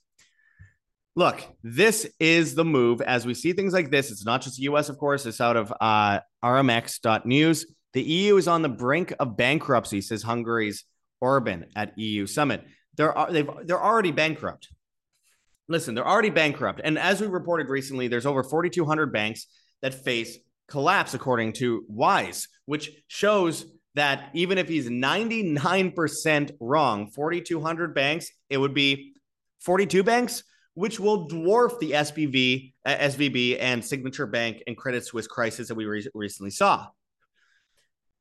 Look, 1.15 1.43
this 1.63 2.11
is 2.19 2.55
the 2.55 2.65
move 2.65 3.03
as 3.03 3.27
we 3.27 3.35
see 3.35 3.53
things 3.53 3.75
like 3.75 3.91
this. 3.91 4.11
It's 4.11 4.25
not 4.25 4.41
just 4.41 4.57
the 4.57 4.63
US, 4.65 4.89
of 4.89 4.97
course, 4.97 5.27
it's 5.27 5.41
out 5.41 5.57
of 5.57 5.73
uh, 5.79 6.21
rmx.news. 6.43 7.67
The 7.93 8.03
EU 8.03 8.37
is 8.39 8.49
on 8.49 8.63
the 8.63 8.71
brink 8.71 9.13
of 9.21 9.37
bankruptcy, 9.37 10.01
says 10.01 10.23
Hungary's 10.23 10.85
Orban 11.21 11.67
at 11.77 11.97
EU 11.99 12.27
summit. 12.27 12.65
They're 12.97 13.15
they've 13.31 13.49
they're 13.65 13.83
already 13.83 14.11
bankrupt. 14.11 14.69
Listen, 15.69 15.95
they're 15.95 16.09
already 16.09 16.31
bankrupt, 16.31 16.81
and 16.83 16.99
as 16.99 17.21
we 17.21 17.27
reported 17.27 17.69
recently, 17.69 18.09
there's 18.09 18.27
over 18.27 18.43
4,200 18.43 19.13
banks 19.13 19.47
that 19.83 19.95
face 19.95 20.39
collapse, 20.69 21.15
according 21.15 21.53
to 21.53 21.85
Wise, 21.89 22.49
which 22.67 22.91
shows 23.09 23.67
that 23.95 24.31
even 24.33 24.59
if 24.59 24.69
he's 24.69 24.89
99% 24.89 26.51
wrong, 26.61 27.11
4,200 27.11 27.95
banks, 27.95 28.31
it 28.49 28.57
would 28.57 28.75
be 28.75 29.13
42 29.61 30.03
banks, 30.03 30.43
which 30.75 30.99
will 30.99 31.29
dwarf 31.29 31.79
the 31.79 31.93
SBV, 31.93 32.73
uh, 32.85 32.97
SVB 32.97 33.59
and 33.61 33.85
Signature 33.85 34.27
Bank 34.27 34.63
and 34.67 34.77
Credit 34.77 35.05
Suisse 35.05 35.27
crisis 35.27 35.69
that 35.69 35.75
we 35.75 35.85
re- 35.85 36.09
recently 36.15 36.51
saw. 36.51 36.89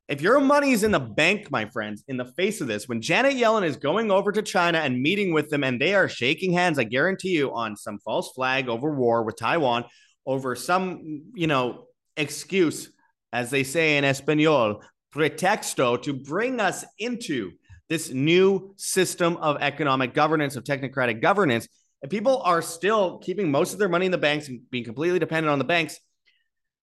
If 0.08 0.20
your 0.20 0.40
money 0.40 0.72
is 0.72 0.82
in 0.82 0.90
the 0.90 1.00
bank, 1.00 1.50
my 1.50 1.66
friends, 1.66 2.04
in 2.08 2.18
the 2.18 2.24
face 2.24 2.60
of 2.60 2.66
this, 2.66 2.86
when 2.86 3.00
Janet 3.00 3.34
Yellen 3.34 3.64
is 3.64 3.76
going 3.76 4.10
over 4.10 4.30
to 4.32 4.42
China 4.42 4.78
and 4.78 5.00
meeting 5.00 5.32
with 5.32 5.48
them 5.48 5.64
and 5.64 5.80
they 5.80 5.94
are 5.94 6.08
shaking 6.08 6.52
hands, 6.52 6.78
I 6.78 6.84
guarantee 6.84 7.30
you, 7.30 7.54
on 7.54 7.76
some 7.76 7.98
false 7.98 8.32
flag 8.32 8.68
over 8.68 8.94
war 8.94 9.22
with 9.22 9.36
Taiwan, 9.36 9.84
over 10.26 10.54
some, 10.54 11.22
you 11.34 11.46
know, 11.46 11.86
excuse, 12.16 12.92
as 13.32 13.50
they 13.50 13.64
say 13.64 13.96
in 13.96 14.04
Espanol, 14.04 14.82
pretexto 15.14 16.02
to 16.02 16.12
bring 16.12 16.60
us 16.60 16.84
into 16.98 17.52
this 17.88 18.10
new 18.10 18.74
system 18.76 19.36
of 19.38 19.58
economic 19.60 20.14
governance, 20.14 20.56
of 20.56 20.64
technocratic 20.64 21.20
governance. 21.22 21.68
And 22.02 22.10
people 22.10 22.42
are 22.44 22.62
still 22.62 23.18
keeping 23.18 23.50
most 23.50 23.72
of 23.72 23.78
their 23.78 23.88
money 23.88 24.06
in 24.06 24.12
the 24.12 24.18
banks 24.18 24.48
and 24.48 24.68
being 24.70 24.84
completely 24.84 25.18
dependent 25.18 25.52
on 25.52 25.58
the 25.58 25.64
banks. 25.64 25.98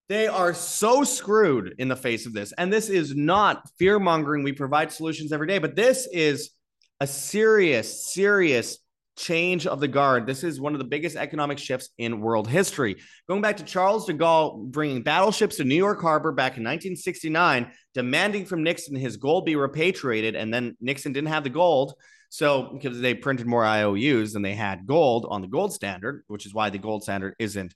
They 0.07 0.27
are 0.27 0.53
so 0.53 1.03
screwed 1.03 1.75
in 1.77 1.87
the 1.87 1.95
face 1.95 2.25
of 2.25 2.33
this. 2.33 2.51
And 2.57 2.73
this 2.73 2.89
is 2.89 3.15
not 3.15 3.69
fear 3.77 3.99
mongering. 3.99 4.43
We 4.43 4.53
provide 4.53 4.91
solutions 4.91 5.31
every 5.31 5.47
day, 5.47 5.59
but 5.59 5.75
this 5.75 6.07
is 6.11 6.51
a 6.99 7.05
serious, 7.05 8.11
serious 8.11 8.79
change 9.19 9.67
of 9.67 9.79
the 9.79 9.87
guard. 9.87 10.25
This 10.25 10.43
is 10.43 10.59
one 10.59 10.73
of 10.73 10.79
the 10.79 10.85
biggest 10.85 11.15
economic 11.15 11.59
shifts 11.59 11.89
in 11.97 12.21
world 12.21 12.47
history. 12.47 12.95
Going 13.27 13.41
back 13.41 13.57
to 13.57 13.63
Charles 13.63 14.05
de 14.05 14.13
Gaulle 14.13 14.71
bringing 14.71 15.03
battleships 15.03 15.57
to 15.57 15.65
New 15.65 15.75
York 15.75 16.01
Harbor 16.01 16.31
back 16.31 16.57
in 16.57 16.63
1969, 16.63 17.71
demanding 17.93 18.45
from 18.45 18.63
Nixon 18.63 18.95
his 18.95 19.17
gold 19.17 19.45
be 19.45 19.55
repatriated, 19.55 20.35
and 20.35 20.53
then 20.53 20.77
Nixon 20.79 21.11
didn't 21.11 21.29
have 21.29 21.43
the 21.43 21.49
gold. 21.49 21.93
So, 22.29 22.69
because 22.73 23.01
they 23.01 23.15
printed 23.15 23.47
more 23.47 23.65
IOUs 23.65 24.33
than 24.33 24.43
they 24.43 24.53
had 24.53 24.85
gold 24.85 25.25
on 25.29 25.41
the 25.41 25.47
gold 25.47 25.73
standard, 25.73 26.23
which 26.27 26.45
is 26.45 26.53
why 26.53 26.69
the 26.69 26.77
gold 26.77 27.03
standard 27.03 27.35
isn't 27.39 27.73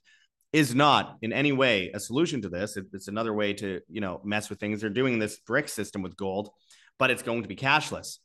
is 0.52 0.72
not 0.72 1.18
in 1.20 1.32
any 1.32 1.50
way 1.50 1.90
a 1.92 1.98
solution 1.98 2.40
to 2.42 2.48
this. 2.48 2.76
It, 2.76 2.86
it's 2.92 3.08
another 3.08 3.34
way 3.34 3.54
to 3.54 3.80
you 3.88 4.00
know 4.00 4.20
mess 4.24 4.48
with 4.48 4.60
things. 4.60 4.80
They're 4.80 4.90
doing 4.90 5.18
this 5.18 5.38
brick 5.40 5.68
system 5.68 6.00
with 6.00 6.16
gold, 6.16 6.50
but 6.98 7.10
it's 7.10 7.24
going 7.24 7.42
to 7.42 7.48
be 7.48 7.56
cashless. 7.56 8.18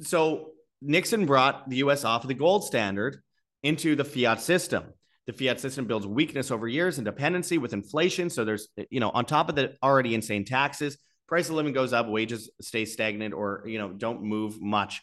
So 0.00 0.52
Nixon 0.80 1.26
brought 1.26 1.68
the 1.68 1.76
US 1.76 2.04
off 2.04 2.24
of 2.24 2.28
the 2.28 2.34
gold 2.34 2.64
standard 2.64 3.20
into 3.62 3.94
the 3.94 4.04
fiat 4.04 4.40
system. 4.40 4.84
The 5.26 5.32
fiat 5.34 5.60
system 5.60 5.84
builds 5.84 6.06
weakness 6.06 6.50
over 6.50 6.66
years 6.66 6.98
and 6.98 7.04
dependency 7.04 7.58
with 7.58 7.72
inflation. 7.74 8.30
So 8.30 8.44
there's, 8.44 8.68
you 8.88 9.00
know, 9.00 9.10
on 9.10 9.26
top 9.26 9.48
of 9.48 9.54
the 9.54 9.74
already 9.82 10.14
insane 10.14 10.44
taxes, 10.44 10.96
price 11.30 11.48
of 11.48 11.54
living 11.54 11.72
goes 11.72 11.92
up, 11.92 12.08
wages 12.08 12.50
stay 12.60 12.84
stagnant 12.84 13.32
or, 13.32 13.62
you 13.64 13.78
know, 13.78 13.88
don't 13.88 14.22
move 14.22 14.60
much. 14.60 15.00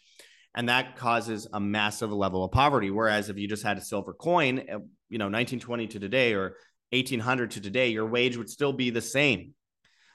And 0.54 0.68
that 0.68 0.98
causes 0.98 1.48
a 1.54 1.60
massive 1.60 2.12
level 2.12 2.44
of 2.44 2.52
poverty. 2.52 2.92
Whereas 2.92 3.30
if 3.30 3.38
you 3.38 3.48
just 3.48 3.64
had 3.64 3.78
a 3.78 3.82
silver 3.82 4.14
coin, 4.14 4.60
uh, 4.60 4.80
you 5.10 5.18
know, 5.18 5.26
1920 5.26 5.88
to 5.88 6.00
today 6.00 6.34
or 6.34 6.58
1800 6.92 7.52
to 7.52 7.62
today, 7.62 7.88
your 7.88 8.06
wage 8.06 8.36
would 8.36 8.50
still 8.50 8.74
be 8.74 8.90
the 8.90 9.02
same. 9.02 9.54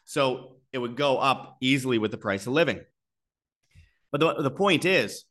So 0.04 0.57
it 0.71 0.78
would 0.78 0.97
go 0.97 1.16
up 1.16 1.57
easily 1.62 1.97
with 1.97 2.11
the 2.11 2.19
price 2.19 2.47
of 2.47 2.52
living. 2.52 2.81
But 4.11 4.21
the, 4.21 4.42
the 4.42 4.50
point 4.50 4.85
is, 4.85 5.25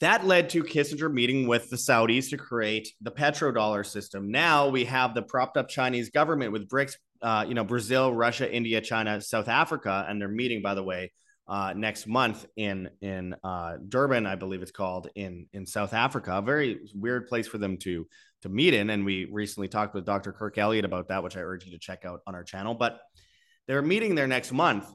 that 0.00 0.24
led 0.24 0.50
to 0.50 0.62
Kissinger 0.62 1.12
meeting 1.12 1.48
with 1.48 1.68
the 1.70 1.76
Saudis 1.76 2.30
to 2.30 2.36
create 2.36 2.92
the 3.00 3.10
petrodollar 3.10 3.84
system. 3.84 4.30
Now 4.30 4.68
we 4.68 4.84
have 4.84 5.14
the 5.14 5.22
propped 5.22 5.56
up 5.56 5.68
Chinese 5.68 6.10
government 6.10 6.52
with 6.52 6.68
BRICS, 6.68 6.96
uh, 7.24 7.44
you 7.48 7.54
know, 7.54 7.64
Brazil, 7.64 8.12
Russia, 8.12 8.52
India, 8.52 8.82
China, 8.82 9.20
South 9.20 9.48
Africa, 9.48 10.04
and 10.06 10.20
they're 10.20 10.28
meeting, 10.28 10.60
by 10.60 10.74
the 10.74 10.82
way, 10.82 11.10
uh, 11.48 11.72
next 11.74 12.06
month 12.06 12.46
in 12.56 12.90
in 13.00 13.34
uh, 13.42 13.76
Durban, 13.88 14.26
I 14.26 14.34
believe 14.34 14.62
it's 14.62 14.70
called 14.70 15.08
in 15.14 15.46
in 15.52 15.66
South 15.66 15.94
Africa. 15.94 16.34
A 16.34 16.42
very 16.42 16.80
weird 16.94 17.26
place 17.26 17.46
for 17.46 17.58
them 17.58 17.78
to 17.78 18.06
to 18.42 18.48
meet 18.50 18.74
in. 18.74 18.90
And 18.90 19.06
we 19.06 19.26
recently 19.30 19.68
talked 19.68 19.94
with 19.94 20.04
Dr. 20.04 20.32
Kirk 20.32 20.58
Elliott 20.58 20.84
about 20.84 21.08
that, 21.08 21.22
which 21.22 21.36
I 21.36 21.40
urge 21.40 21.64
you 21.64 21.72
to 21.72 21.78
check 21.78 22.04
out 22.04 22.20
on 22.26 22.34
our 22.34 22.44
channel. 22.44 22.74
But 22.74 23.00
they're 23.66 23.82
meeting 23.82 24.14
there 24.14 24.26
next 24.26 24.52
month, 24.52 24.86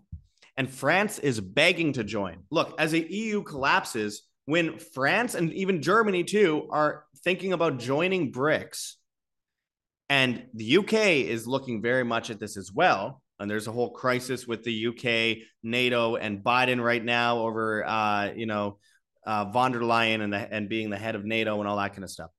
and 0.55 0.69
France 0.69 1.17
is 1.17 1.39
begging 1.39 1.93
to 1.93 2.03
join. 2.03 2.43
Look, 2.51 2.75
as 2.79 2.91
the 2.91 3.01
EU 3.01 3.41
collapses 3.41 4.23
when 4.45 4.77
France 4.77 5.33
and 5.33 5.51
even 5.53 5.81
Germany 5.81 6.23
too 6.23 6.67
are 6.71 7.05
thinking 7.23 7.53
about 7.53 7.79
joining 7.79 8.31
BRICS, 8.31 8.95
and 10.09 10.45
the 10.53 10.77
UK 10.77 10.93
is 10.93 11.47
looking 11.47 11.81
very 11.81 12.03
much 12.03 12.29
at 12.29 12.39
this 12.39 12.57
as 12.57 12.71
well. 12.71 13.21
And 13.39 13.49
there's 13.49 13.67
a 13.67 13.71
whole 13.71 13.91
crisis 13.91 14.47
with 14.47 14.63
the 14.63 14.87
UK, 14.87 15.47
NATO, 15.63 16.15
and 16.15 16.43
Biden 16.43 16.83
right 16.83 17.03
now 17.03 17.39
over, 17.39 17.85
uh, 17.85 18.31
you 18.35 18.45
know, 18.45 18.79
uh, 19.25 19.45
von 19.45 19.71
der 19.71 19.79
Leyen 19.79 20.21
and 20.21 20.33
the, 20.33 20.37
and 20.37 20.67
being 20.67 20.89
the 20.89 20.97
head 20.97 21.15
of 21.15 21.23
NATO 21.23 21.59
and 21.59 21.69
all 21.69 21.77
that 21.77 21.93
kind 21.93 22.03
of 22.03 22.09
stuff. 22.09 22.31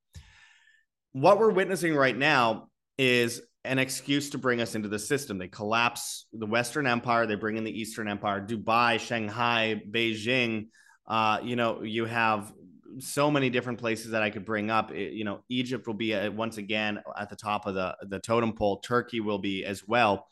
What 1.12 1.38
we're 1.38 1.52
witnessing 1.52 1.94
right 1.94 2.16
now 2.16 2.68
is 2.98 3.40
an 3.64 3.78
excuse 3.78 4.30
to 4.30 4.38
bring 4.38 4.60
us 4.60 4.74
into 4.74 4.88
the 4.88 4.98
system. 4.98 5.38
They 5.38 5.48
collapse 5.48 6.26
the 6.32 6.46
Western 6.46 6.86
Empire, 6.86 7.26
they 7.26 7.34
bring 7.34 7.56
in 7.56 7.64
the 7.64 7.80
Eastern 7.80 8.08
Empire, 8.08 8.44
Dubai, 8.44 8.98
Shanghai, 8.98 9.80
Beijing, 9.90 10.68
uh, 11.06 11.40
you 11.42 11.56
know, 11.56 11.82
you 11.82 12.04
have 12.04 12.52
so 12.98 13.30
many 13.30 13.50
different 13.50 13.78
places 13.78 14.10
that 14.12 14.22
I 14.22 14.30
could 14.30 14.44
bring 14.44 14.70
up. 14.70 14.92
It, 14.92 15.12
you 15.12 15.24
know, 15.24 15.40
Egypt 15.48 15.86
will 15.86 15.94
be 15.94 16.14
uh, 16.14 16.30
once 16.30 16.58
again 16.58 17.00
at 17.16 17.30
the 17.30 17.36
top 17.36 17.66
of 17.66 17.74
the 17.74 17.96
the 18.02 18.18
totem 18.18 18.52
pole. 18.52 18.80
Turkey 18.80 19.20
will 19.20 19.38
be 19.38 19.64
as 19.64 19.86
well, 19.86 20.28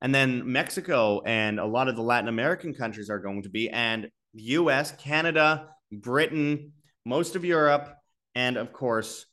and 0.00 0.14
then 0.14 0.50
Mexico 0.50 1.20
and 1.24 1.60
a 1.60 1.66
lot 1.66 1.88
of 1.88 1.96
the 1.96 2.02
Latin 2.02 2.28
American 2.28 2.74
countries 2.74 3.10
are 3.10 3.18
going 3.18 3.42
to 3.42 3.50
be, 3.50 3.68
and 3.70 4.08
U.S., 4.34 4.92
Canada, 4.92 5.68
Britain, 5.90 6.72
most 7.04 7.36
of 7.36 7.44
Europe, 7.44 7.94
and 8.34 8.56
of 8.56 8.72
course, 8.72 9.26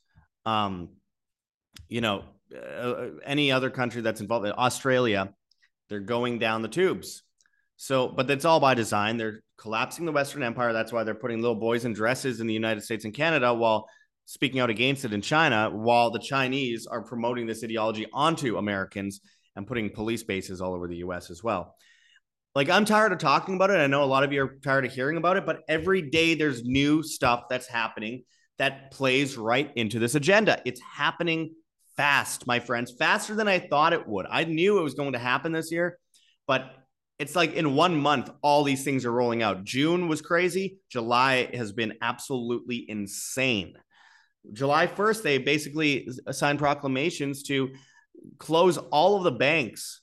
um, 0.44 0.90
you 1.88 2.00
know, 2.00 2.24
uh, 2.54 3.06
any 3.24 3.52
other 3.52 3.70
country 3.70 4.02
that's 4.02 4.20
involved. 4.20 4.46
Australia, 4.46 5.32
they're 5.88 6.00
going 6.00 6.38
down 6.38 6.62
the 6.62 6.68
tubes. 6.68 7.22
So, 7.76 8.08
but 8.08 8.26
that's 8.26 8.44
all 8.44 8.60
by 8.60 8.74
design. 8.74 9.16
They're 9.16 9.40
collapsing 9.60 10.06
the 10.06 10.12
Western 10.12 10.42
Empire. 10.42 10.72
That's 10.72 10.92
why 10.92 11.04
they're 11.04 11.14
putting 11.14 11.40
little 11.40 11.54
boys 11.54 11.84
in 11.84 11.92
dresses 11.92 12.40
in 12.40 12.46
the 12.46 12.54
United 12.54 12.82
States 12.82 13.04
and 13.04 13.12
Canada 13.12 13.52
while 13.52 13.88
speaking 14.24 14.60
out 14.60 14.70
against 14.70 15.04
it 15.04 15.12
in 15.12 15.20
China, 15.20 15.70
while 15.70 16.10
the 16.10 16.18
Chinese 16.18 16.86
are 16.86 17.02
promoting 17.02 17.46
this 17.46 17.62
ideology 17.62 18.06
onto 18.12 18.56
Americans 18.56 19.20
and 19.56 19.66
putting 19.66 19.90
police 19.90 20.22
bases 20.22 20.60
all 20.60 20.72
over 20.72 20.88
the 20.88 20.98
US 20.98 21.30
as 21.30 21.42
well. 21.42 21.74
Like, 22.54 22.70
I'm 22.70 22.84
tired 22.84 23.12
of 23.12 23.18
talking 23.18 23.54
about 23.54 23.70
it. 23.70 23.74
I 23.74 23.86
know 23.86 24.02
a 24.02 24.06
lot 24.06 24.24
of 24.24 24.32
you 24.32 24.42
are 24.42 24.56
tired 24.62 24.86
of 24.86 24.92
hearing 24.92 25.16
about 25.16 25.36
it, 25.36 25.46
but 25.46 25.60
every 25.68 26.02
day 26.02 26.34
there's 26.34 26.64
new 26.64 27.02
stuff 27.02 27.44
that's 27.50 27.68
happening 27.68 28.24
that 28.58 28.90
plays 28.90 29.36
right 29.36 29.70
into 29.76 29.98
this 29.98 30.14
agenda. 30.14 30.60
It's 30.64 30.80
happening 30.80 31.54
fast, 31.96 32.46
my 32.46 32.60
friends, 32.60 32.92
faster 32.98 33.34
than 33.34 33.46
I 33.46 33.58
thought 33.58 33.92
it 33.92 34.08
would. 34.08 34.26
I 34.30 34.44
knew 34.44 34.78
it 34.78 34.82
was 34.82 34.94
going 34.94 35.12
to 35.12 35.18
happen 35.18 35.52
this 35.52 35.70
year, 35.70 35.98
but 36.46 36.72
it's 37.20 37.36
like 37.36 37.52
in 37.52 37.74
one 37.74 38.00
month, 38.00 38.30
all 38.40 38.64
these 38.64 38.82
things 38.82 39.04
are 39.04 39.12
rolling 39.12 39.42
out. 39.42 39.62
June 39.62 40.08
was 40.08 40.22
crazy. 40.22 40.78
July 40.88 41.50
has 41.52 41.70
been 41.70 41.94
absolutely 42.00 42.86
insane. 42.88 43.74
July 44.54 44.86
1st, 44.86 45.22
they 45.22 45.36
basically 45.36 46.08
signed 46.30 46.58
proclamations 46.58 47.42
to 47.42 47.74
close 48.38 48.78
all 48.78 49.16
of 49.16 49.24
the 49.24 49.32
banks 49.32 50.00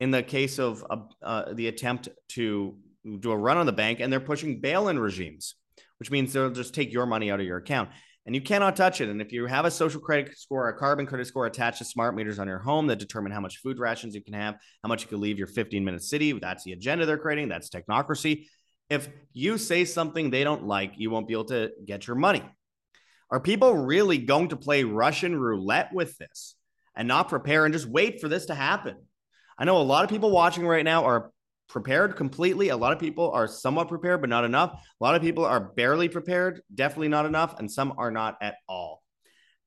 in 0.00 0.10
the 0.10 0.22
case 0.22 0.58
of 0.58 0.84
uh, 1.22 1.54
the 1.54 1.68
attempt 1.68 2.10
to 2.28 2.76
do 3.20 3.30
a 3.30 3.36
run 3.36 3.56
on 3.56 3.64
the 3.64 3.72
bank, 3.72 4.00
and 4.00 4.12
they're 4.12 4.20
pushing 4.20 4.60
bail 4.60 4.88
in 4.88 4.98
regimes, 4.98 5.54
which 5.98 6.10
means 6.10 6.30
they'll 6.32 6.50
just 6.50 6.74
take 6.74 6.92
your 6.92 7.06
money 7.06 7.30
out 7.30 7.40
of 7.40 7.46
your 7.46 7.56
account 7.56 7.88
and 8.30 8.34
you 8.36 8.40
cannot 8.40 8.76
touch 8.76 9.00
it. 9.00 9.08
And 9.08 9.20
if 9.20 9.32
you 9.32 9.46
have 9.46 9.64
a 9.64 9.72
social 9.72 10.00
credit 10.00 10.38
score, 10.38 10.68
a 10.68 10.78
carbon 10.78 11.04
credit 11.04 11.26
score 11.26 11.46
attached 11.46 11.78
to 11.78 11.84
smart 11.84 12.14
meters 12.14 12.38
on 12.38 12.46
your 12.46 12.60
home 12.60 12.86
that 12.86 13.00
determine 13.00 13.32
how 13.32 13.40
much 13.40 13.56
food 13.56 13.80
rations 13.80 14.14
you 14.14 14.22
can 14.22 14.34
have, 14.34 14.54
how 14.84 14.88
much 14.88 15.02
you 15.02 15.08
can 15.08 15.20
leave 15.20 15.36
your 15.36 15.48
15 15.48 15.84
minute 15.84 16.00
city, 16.00 16.30
that's 16.30 16.62
the 16.62 16.70
agenda 16.70 17.06
they're 17.06 17.18
creating. 17.18 17.48
That's 17.48 17.68
technocracy. 17.68 18.46
If 18.88 19.08
you 19.32 19.58
say 19.58 19.84
something 19.84 20.30
they 20.30 20.44
don't 20.44 20.64
like, 20.64 20.92
you 20.96 21.10
won't 21.10 21.26
be 21.26 21.34
able 21.34 21.46
to 21.46 21.72
get 21.84 22.06
your 22.06 22.14
money. 22.14 22.44
Are 23.32 23.40
people 23.40 23.74
really 23.74 24.18
going 24.18 24.50
to 24.50 24.56
play 24.56 24.84
Russian 24.84 25.36
roulette 25.36 25.92
with 25.92 26.16
this 26.16 26.54
and 26.94 27.08
not 27.08 27.30
prepare 27.30 27.64
and 27.64 27.74
just 27.74 27.88
wait 27.88 28.20
for 28.20 28.28
this 28.28 28.46
to 28.46 28.54
happen? 28.54 28.96
I 29.58 29.64
know 29.64 29.78
a 29.78 29.82
lot 29.82 30.04
of 30.04 30.10
people 30.10 30.30
watching 30.30 30.64
right 30.64 30.84
now 30.84 31.04
are 31.04 31.32
prepared 31.70 32.16
completely. 32.16 32.68
A 32.68 32.76
lot 32.76 32.92
of 32.92 32.98
people 32.98 33.30
are 33.30 33.46
somewhat 33.46 33.88
prepared, 33.88 34.20
but 34.20 34.28
not 34.28 34.44
enough. 34.44 34.72
A 34.72 35.04
lot 35.04 35.14
of 35.14 35.22
people 35.22 35.44
are 35.44 35.60
barely 35.60 36.08
prepared, 36.08 36.62
definitely 36.74 37.08
not 37.08 37.26
enough, 37.26 37.58
and 37.58 37.70
some 37.70 37.94
are 37.96 38.10
not 38.10 38.36
at 38.42 38.56
all. 38.68 39.02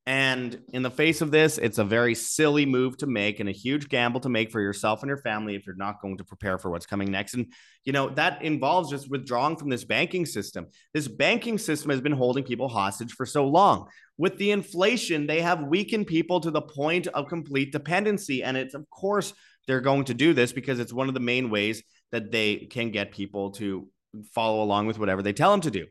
And 0.05 0.61
in 0.73 0.83
the 0.83 0.91
face 0.91 1.21
of 1.21 1.31
this, 1.31 1.57
it's 1.57 1.77
a 1.77 1.83
very 1.85 2.13
silly 2.13 2.65
move 2.65 2.97
to 2.97 3.07
make 3.07 3.39
and 3.39 3.47
a 3.47 3.53
huge 3.53 3.87
gamble 3.87 4.19
to 4.21 4.29
make 4.29 4.51
for 4.51 4.59
yourself 4.59 5.01
and 5.01 5.07
your 5.07 5.17
family 5.17 5.55
if 5.55 5.65
you're 5.65 5.77
not 5.77 6.01
going 6.01 6.17
to 6.17 6.25
prepare 6.25 6.57
for 6.57 6.69
what's 6.69 6.85
coming 6.85 7.09
next. 7.09 7.35
And, 7.35 7.53
you 7.85 7.93
know, 7.93 8.09
that 8.09 8.41
involves 8.41 8.89
just 8.89 9.09
withdrawing 9.09 9.55
from 9.55 9.69
this 9.69 9.85
banking 9.85 10.25
system. 10.25 10.67
This 10.93 11.07
banking 11.07 11.57
system 11.57 11.89
has 11.89 12.01
been 12.01 12.11
holding 12.11 12.43
people 12.43 12.67
hostage 12.67 13.13
for 13.13 13.25
so 13.25 13.47
long. 13.47 13.87
With 14.17 14.37
the 14.37 14.51
inflation, 14.51 15.25
they 15.25 15.39
have 15.39 15.63
weakened 15.63 16.07
people 16.07 16.41
to 16.41 16.51
the 16.51 16.61
point 16.61 17.07
of 17.07 17.29
complete 17.29 17.71
dependency. 17.71 18.43
And 18.43 18.57
it's, 18.57 18.73
of 18.73 18.89
course, 18.89 19.33
they're 19.67 19.79
going 19.79 20.03
to 20.05 20.13
do 20.13 20.33
this 20.33 20.51
because 20.51 20.79
it's 20.79 20.91
one 20.91 21.07
of 21.07 21.13
the 21.13 21.21
main 21.21 21.49
ways 21.49 21.81
that 22.11 22.29
they 22.29 22.57
can 22.57 22.91
get 22.91 23.11
people 23.11 23.51
to 23.51 23.87
follow 24.35 24.61
along 24.63 24.87
with 24.87 24.99
whatever 24.99 25.21
they 25.21 25.33
tell 25.33 25.51
them 25.51 25.61
to 25.61 25.71
do. 25.71 25.87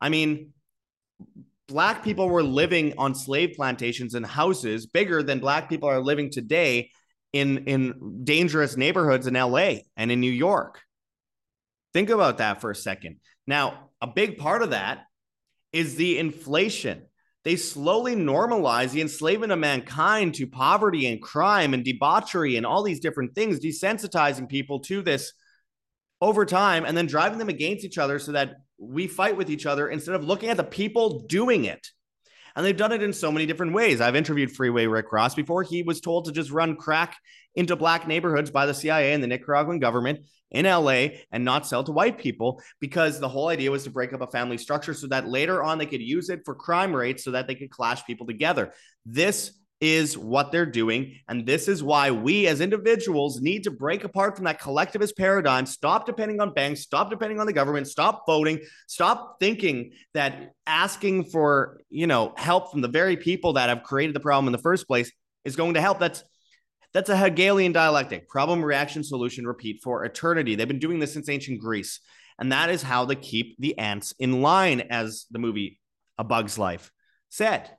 I 0.00 0.08
mean, 0.08 0.52
black 1.70 2.02
people 2.02 2.28
were 2.28 2.42
living 2.42 2.94
on 2.98 3.14
slave 3.14 3.52
plantations 3.54 4.14
and 4.14 4.26
houses 4.26 4.86
bigger 4.86 5.22
than 5.22 5.38
black 5.38 5.68
people 5.68 5.88
are 5.88 6.00
living 6.00 6.30
today 6.30 6.90
in 7.32 7.58
in 7.66 8.24
dangerous 8.24 8.76
neighborhoods 8.76 9.26
in 9.28 9.34
LA 9.34 9.74
and 9.96 10.10
in 10.10 10.20
New 10.20 10.32
York. 10.32 10.80
Think 11.94 12.10
about 12.10 12.38
that 12.38 12.60
for 12.60 12.70
a 12.70 12.76
second. 12.76 13.20
Now, 13.46 13.90
a 14.00 14.08
big 14.08 14.38
part 14.38 14.62
of 14.62 14.70
that 14.70 15.04
is 15.72 15.94
the 15.94 16.18
inflation. 16.18 17.02
They 17.44 17.56
slowly 17.56 18.16
normalize 18.16 18.90
the 18.90 19.00
enslavement 19.00 19.52
of 19.52 19.58
mankind 19.58 20.34
to 20.34 20.46
poverty 20.46 21.06
and 21.06 21.22
crime 21.22 21.72
and 21.72 21.84
debauchery 21.84 22.56
and 22.56 22.66
all 22.66 22.82
these 22.82 23.00
different 23.00 23.34
things, 23.34 23.60
desensitizing 23.60 24.48
people 24.48 24.80
to 24.80 25.02
this 25.02 25.32
over 26.20 26.44
time 26.44 26.84
and 26.84 26.96
then 26.96 27.06
driving 27.06 27.38
them 27.38 27.48
against 27.48 27.84
each 27.84 27.96
other 27.96 28.18
so 28.18 28.32
that 28.32 28.56
we 28.80 29.06
fight 29.06 29.36
with 29.36 29.50
each 29.50 29.66
other 29.66 29.88
instead 29.88 30.14
of 30.14 30.24
looking 30.24 30.48
at 30.48 30.56
the 30.56 30.64
people 30.64 31.20
doing 31.20 31.64
it. 31.66 31.86
And 32.56 32.66
they've 32.66 32.76
done 32.76 32.92
it 32.92 33.02
in 33.02 33.12
so 33.12 33.30
many 33.30 33.46
different 33.46 33.74
ways. 33.74 34.00
I've 34.00 34.16
interviewed 34.16 34.50
Freeway 34.50 34.86
Rick 34.86 35.12
Ross 35.12 35.34
before. 35.34 35.62
He 35.62 35.82
was 35.82 36.00
told 36.00 36.24
to 36.24 36.32
just 36.32 36.50
run 36.50 36.76
crack 36.76 37.16
into 37.54 37.76
black 37.76 38.08
neighborhoods 38.08 38.50
by 38.50 38.66
the 38.66 38.74
CIA 38.74 39.12
and 39.12 39.22
the 39.22 39.28
Nicaraguan 39.28 39.78
government 39.78 40.20
in 40.50 40.64
LA 40.64 41.06
and 41.30 41.44
not 41.44 41.66
sell 41.66 41.84
to 41.84 41.92
white 41.92 42.18
people 42.18 42.60
because 42.80 43.20
the 43.20 43.28
whole 43.28 43.48
idea 43.48 43.70
was 43.70 43.84
to 43.84 43.90
break 43.90 44.12
up 44.12 44.20
a 44.20 44.26
family 44.26 44.58
structure 44.58 44.94
so 44.94 45.06
that 45.08 45.28
later 45.28 45.62
on 45.62 45.78
they 45.78 45.86
could 45.86 46.02
use 46.02 46.28
it 46.28 46.40
for 46.44 46.54
crime 46.54 46.94
rates 46.94 47.22
so 47.22 47.30
that 47.30 47.46
they 47.46 47.54
could 47.54 47.70
clash 47.70 48.04
people 48.04 48.26
together. 48.26 48.72
This 49.06 49.52
is 49.80 50.16
what 50.16 50.52
they're 50.52 50.66
doing. 50.66 51.16
And 51.28 51.46
this 51.46 51.66
is 51.66 51.82
why 51.82 52.10
we 52.10 52.46
as 52.46 52.60
individuals 52.60 53.40
need 53.40 53.64
to 53.64 53.70
break 53.70 54.04
apart 54.04 54.36
from 54.36 54.44
that 54.44 54.60
collectivist 54.60 55.16
paradigm, 55.16 55.64
stop 55.64 56.04
depending 56.04 56.40
on 56.40 56.52
banks, 56.52 56.82
stop 56.82 57.08
depending 57.08 57.40
on 57.40 57.46
the 57.46 57.52
government, 57.52 57.88
stop 57.88 58.24
voting, 58.26 58.60
stop 58.86 59.36
thinking 59.40 59.92
that 60.12 60.52
asking 60.66 61.24
for, 61.24 61.80
you 61.88 62.06
know, 62.06 62.34
help 62.36 62.70
from 62.70 62.82
the 62.82 62.88
very 62.88 63.16
people 63.16 63.54
that 63.54 63.70
have 63.70 63.82
created 63.82 64.14
the 64.14 64.20
problem 64.20 64.48
in 64.48 64.52
the 64.52 64.58
first 64.58 64.86
place 64.86 65.10
is 65.44 65.56
going 65.56 65.74
to 65.74 65.80
help. 65.80 65.98
That's 65.98 66.22
that's 66.92 67.08
a 67.08 67.16
Hegelian 67.16 67.72
dialectic, 67.72 68.28
problem, 68.28 68.64
reaction, 68.64 69.04
solution, 69.04 69.46
repeat 69.46 69.80
for 69.82 70.04
eternity. 70.04 70.56
They've 70.56 70.66
been 70.66 70.80
doing 70.80 70.98
this 70.98 71.12
since 71.12 71.28
ancient 71.28 71.60
Greece. 71.60 72.00
And 72.38 72.52
that 72.52 72.68
is 72.68 72.82
how 72.82 73.04
they 73.04 73.14
keep 73.14 73.56
the 73.58 73.78
ants 73.78 74.12
in 74.18 74.42
line, 74.42 74.80
as 74.90 75.26
the 75.30 75.38
movie 75.38 75.78
A 76.18 76.24
Bug's 76.24 76.58
Life 76.58 76.90
said 77.28 77.70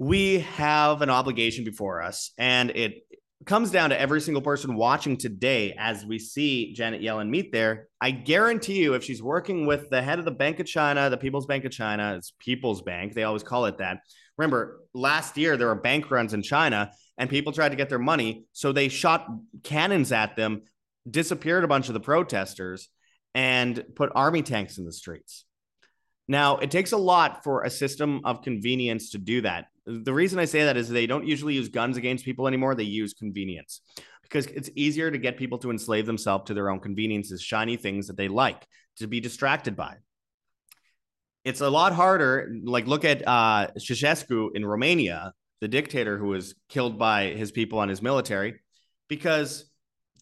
we 0.00 0.38
have 0.38 1.02
an 1.02 1.10
obligation 1.10 1.62
before 1.62 2.00
us, 2.00 2.32
and 2.38 2.70
it 2.70 3.02
comes 3.44 3.70
down 3.70 3.90
to 3.90 4.00
every 4.00 4.22
single 4.22 4.40
person 4.40 4.74
watching 4.74 5.18
today 5.18 5.74
as 5.78 6.06
we 6.06 6.18
see 6.18 6.72
Janet 6.72 7.02
Yellen 7.02 7.28
meet 7.28 7.52
there. 7.52 7.88
I 8.00 8.10
guarantee 8.10 8.82
you, 8.82 8.94
if 8.94 9.04
she's 9.04 9.22
working 9.22 9.66
with 9.66 9.90
the 9.90 10.00
head 10.00 10.18
of 10.18 10.24
the 10.24 10.30
Bank 10.30 10.58
of 10.58 10.66
China, 10.66 11.10
the 11.10 11.18
People's 11.18 11.44
Bank 11.44 11.66
of 11.66 11.72
China, 11.72 12.14
it's 12.16 12.32
People's 12.38 12.80
Bank, 12.80 13.12
they 13.12 13.24
always 13.24 13.42
call 13.42 13.66
it 13.66 13.76
that. 13.76 13.98
Remember, 14.38 14.80
last 14.94 15.36
year 15.36 15.58
there 15.58 15.66
were 15.66 15.74
bank 15.74 16.10
runs 16.10 16.32
in 16.32 16.40
China 16.40 16.92
and 17.18 17.28
people 17.28 17.52
tried 17.52 17.68
to 17.68 17.76
get 17.76 17.90
their 17.90 17.98
money. 17.98 18.46
So 18.52 18.72
they 18.72 18.88
shot 18.88 19.26
cannons 19.64 20.12
at 20.12 20.34
them, 20.34 20.62
disappeared 21.08 21.62
a 21.62 21.68
bunch 21.68 21.88
of 21.88 21.94
the 21.94 22.00
protesters, 22.00 22.88
and 23.34 23.84
put 23.94 24.12
army 24.14 24.40
tanks 24.40 24.78
in 24.78 24.86
the 24.86 24.94
streets. 24.94 25.44
Now, 26.26 26.56
it 26.58 26.70
takes 26.70 26.92
a 26.92 26.96
lot 26.96 27.44
for 27.44 27.64
a 27.64 27.70
system 27.70 28.22
of 28.24 28.42
convenience 28.42 29.10
to 29.10 29.18
do 29.18 29.42
that. 29.42 29.66
The 29.86 30.12
reason 30.12 30.38
I 30.38 30.44
say 30.44 30.64
that 30.64 30.76
is 30.76 30.88
they 30.88 31.06
don't 31.06 31.26
usually 31.26 31.54
use 31.54 31.68
guns 31.68 31.96
against 31.96 32.24
people 32.24 32.46
anymore. 32.46 32.74
They 32.74 32.84
use 32.84 33.14
convenience 33.14 33.80
because 34.22 34.46
it's 34.46 34.70
easier 34.76 35.10
to 35.10 35.18
get 35.18 35.36
people 35.36 35.58
to 35.58 35.70
enslave 35.70 36.06
themselves 36.06 36.44
to 36.46 36.54
their 36.54 36.70
own 36.70 36.80
conveniences, 36.80 37.42
shiny 37.42 37.76
things 37.76 38.06
that 38.06 38.16
they 38.16 38.28
like 38.28 38.66
to 38.98 39.06
be 39.06 39.20
distracted 39.20 39.76
by. 39.76 39.96
It's 41.44 41.60
a 41.60 41.70
lot 41.70 41.92
harder. 41.92 42.54
Like, 42.62 42.86
look 42.86 43.04
at 43.04 43.26
uh, 43.26 43.68
Ceausescu 43.78 44.50
in 44.54 44.64
Romania, 44.64 45.32
the 45.60 45.68
dictator 45.68 46.18
who 46.18 46.28
was 46.28 46.54
killed 46.68 46.98
by 46.98 47.30
his 47.30 47.50
people 47.50 47.80
and 47.80 47.90
his 47.90 48.02
military, 48.02 48.60
because 49.08 49.64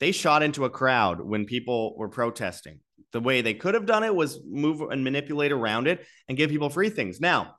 they 0.00 0.12
shot 0.12 0.42
into 0.42 0.64
a 0.64 0.70
crowd 0.70 1.20
when 1.20 1.44
people 1.44 1.96
were 1.98 2.08
protesting. 2.08 2.80
The 3.12 3.20
way 3.20 3.40
they 3.40 3.54
could 3.54 3.74
have 3.74 3.86
done 3.86 4.04
it 4.04 4.14
was 4.14 4.40
move 4.48 4.80
and 4.80 5.02
manipulate 5.02 5.50
around 5.50 5.88
it 5.88 6.06
and 6.28 6.38
give 6.38 6.50
people 6.50 6.70
free 6.70 6.90
things. 6.90 7.20
Now, 7.20 7.56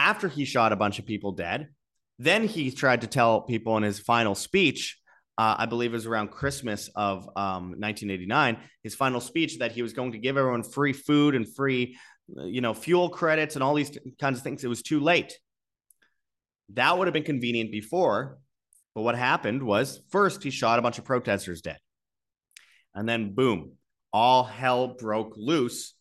after 0.00 0.28
he 0.28 0.46
shot 0.46 0.72
a 0.72 0.76
bunch 0.76 0.98
of 0.98 1.04
people 1.04 1.32
dead, 1.32 1.68
then 2.18 2.46
he 2.46 2.70
tried 2.70 3.02
to 3.02 3.06
tell 3.06 3.42
people 3.42 3.76
in 3.76 3.82
his 3.82 3.98
final 3.98 4.34
speech, 4.34 4.98
uh, 5.36 5.56
I 5.58 5.66
believe 5.66 5.92
it 5.92 5.96
was 5.96 6.06
around 6.06 6.30
Christmas 6.30 6.88
of 6.94 7.24
um, 7.36 7.74
1989, 7.78 8.58
his 8.82 8.94
final 8.94 9.20
speech 9.20 9.58
that 9.58 9.72
he 9.72 9.82
was 9.82 9.92
going 9.92 10.12
to 10.12 10.18
give 10.18 10.38
everyone 10.38 10.62
free 10.62 10.94
food 10.94 11.34
and 11.34 11.46
free, 11.54 11.98
uh, 12.38 12.44
you 12.44 12.62
know, 12.62 12.72
fuel 12.72 13.10
credits 13.10 13.56
and 13.56 13.62
all 13.62 13.74
these 13.74 13.96
kinds 14.18 14.38
of 14.38 14.44
things. 14.44 14.64
It 14.64 14.68
was 14.68 14.82
too 14.82 15.00
late. 15.00 15.38
That 16.74 16.96
would 16.96 17.06
have 17.06 17.14
been 17.14 17.22
convenient 17.22 17.70
before, 17.70 18.38
but 18.94 19.02
what 19.02 19.16
happened 19.16 19.62
was 19.62 20.00
first 20.10 20.42
he 20.42 20.50
shot 20.50 20.78
a 20.78 20.82
bunch 20.82 20.98
of 20.98 21.04
protesters 21.04 21.60
dead. 21.60 21.78
And 22.94 23.08
then 23.08 23.34
boom, 23.34 23.72
all 24.12 24.44
hell 24.44 24.88
broke 24.98 25.34
loose 25.36 25.94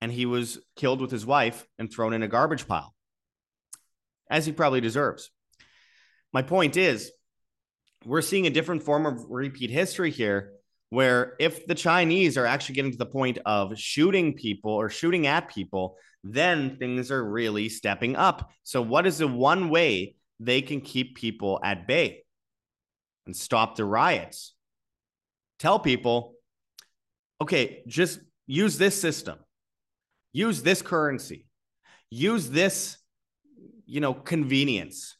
and 0.00 0.10
he 0.10 0.26
was 0.26 0.58
killed 0.76 1.00
with 1.00 1.10
his 1.10 1.26
wife 1.26 1.66
and 1.78 1.92
thrown 1.92 2.12
in 2.14 2.22
a 2.22 2.28
garbage 2.28 2.66
pile, 2.66 2.94
as 4.30 4.46
he 4.46 4.52
probably 4.52 4.80
deserves. 4.80 5.30
My 6.32 6.42
point 6.42 6.76
is, 6.76 7.10
we're 8.04 8.22
seeing 8.22 8.46
a 8.46 8.50
different 8.50 8.82
form 8.82 9.04
of 9.04 9.26
repeat 9.28 9.70
history 9.70 10.10
here, 10.10 10.52
where 10.88 11.34
if 11.38 11.66
the 11.66 11.74
Chinese 11.74 12.38
are 12.38 12.46
actually 12.46 12.76
getting 12.76 12.92
to 12.92 12.98
the 12.98 13.06
point 13.06 13.38
of 13.44 13.78
shooting 13.78 14.34
people 14.34 14.72
or 14.72 14.88
shooting 14.88 15.26
at 15.26 15.52
people, 15.52 15.96
then 16.24 16.76
things 16.78 17.10
are 17.10 17.24
really 17.24 17.68
stepping 17.68 18.16
up. 18.16 18.50
So, 18.62 18.80
what 18.80 19.06
is 19.06 19.18
the 19.18 19.28
one 19.28 19.68
way 19.68 20.16
they 20.38 20.62
can 20.62 20.80
keep 20.80 21.16
people 21.16 21.60
at 21.62 21.86
bay 21.86 22.24
and 23.26 23.36
stop 23.36 23.76
the 23.76 23.84
riots? 23.84 24.54
Tell 25.58 25.78
people 25.78 26.34
okay, 27.40 27.82
just 27.86 28.20
use 28.46 28.78
this 28.78 29.00
system, 29.00 29.38
use 30.32 30.62
this 30.62 30.82
currency, 30.82 31.46
use 32.10 32.50
this, 32.50 32.98
you 33.90 34.00
know, 34.00 34.14
convenience, 34.14 35.16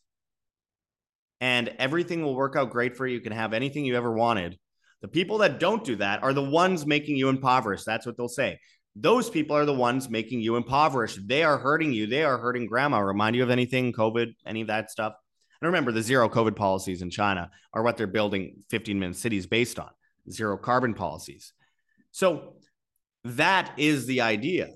and 1.40 1.68
everything 1.78 2.22
will 2.22 2.37
work 2.37 2.54
out 2.54 2.70
great 2.70 2.96
for 2.96 3.06
you. 3.06 3.14
You 3.14 3.20
can 3.20 3.33
have 3.33 3.52
anything 3.52 3.85
you 3.85 3.96
ever 3.96 4.12
wanted. 4.12 4.56
The 5.02 5.09
people 5.09 5.38
that 5.38 5.59
don't 5.59 5.83
do 5.83 5.96
that 5.96 6.22
are 6.22 6.33
the 6.33 6.44
ones 6.44 6.87
making 6.87 7.16
you 7.16 7.28
impoverished. 7.28 7.85
That's 7.85 8.06
what 8.06 8.16
they'll 8.16 8.28
say. 8.28 8.61
Those 8.94 9.28
people 9.28 9.56
are 9.56 9.64
the 9.64 9.74
ones 9.74 10.09
making 10.09 10.40
you 10.40 10.54
impoverished. 10.54 11.26
They 11.26 11.42
are 11.42 11.59
hurting 11.59 11.92
you. 11.92 12.06
They 12.06 12.22
are 12.22 12.38
hurting 12.38 12.66
grandma. 12.66 13.00
Remind 13.00 13.35
you 13.35 13.42
of 13.42 13.50
anything, 13.50 13.92
COVID, 13.92 14.35
any 14.46 14.61
of 14.61 14.68
that 14.68 14.90
stuff? 14.90 15.14
And 15.61 15.66
remember, 15.66 15.90
the 15.90 16.02
zero 16.02 16.28
COVID 16.28 16.54
policies 16.54 17.02
in 17.02 17.11
China 17.11 17.50
are 17.72 17.83
what 17.83 17.96
they're 17.96 18.06
building 18.06 18.62
15 18.70 19.00
minute 19.00 19.16
cities 19.16 19.46
based 19.46 19.80
on 19.80 19.90
zero 20.30 20.56
carbon 20.56 20.94
policies. 20.94 21.54
So 22.12 22.54
that 23.24 23.72
is 23.78 24.06
the 24.06 24.20
idea. 24.20 24.68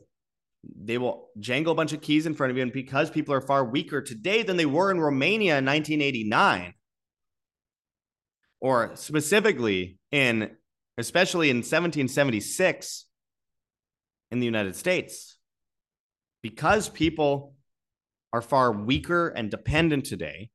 They 0.76 0.98
will 0.98 1.28
jangle 1.38 1.72
a 1.72 1.76
bunch 1.76 1.92
of 1.92 2.00
keys 2.00 2.26
in 2.26 2.34
front 2.34 2.50
of 2.50 2.56
you. 2.56 2.62
And 2.62 2.72
because 2.72 3.10
people 3.10 3.34
are 3.34 3.40
far 3.40 3.64
weaker 3.64 4.00
today 4.00 4.42
than 4.42 4.56
they 4.56 4.66
were 4.66 4.90
in 4.90 5.00
Romania 5.00 5.58
in 5.58 5.64
1989, 5.64 6.74
or 8.60 8.92
specifically 8.96 9.98
in, 10.10 10.50
especially 10.98 11.50
in 11.50 11.58
1776 11.58 13.06
in 14.30 14.40
the 14.40 14.46
United 14.46 14.76
States, 14.76 15.36
because 16.42 16.88
people 16.88 17.54
are 18.32 18.42
far 18.42 18.72
weaker 18.72 19.28
and 19.28 19.50
dependent 19.50 20.06
today, 20.06 20.50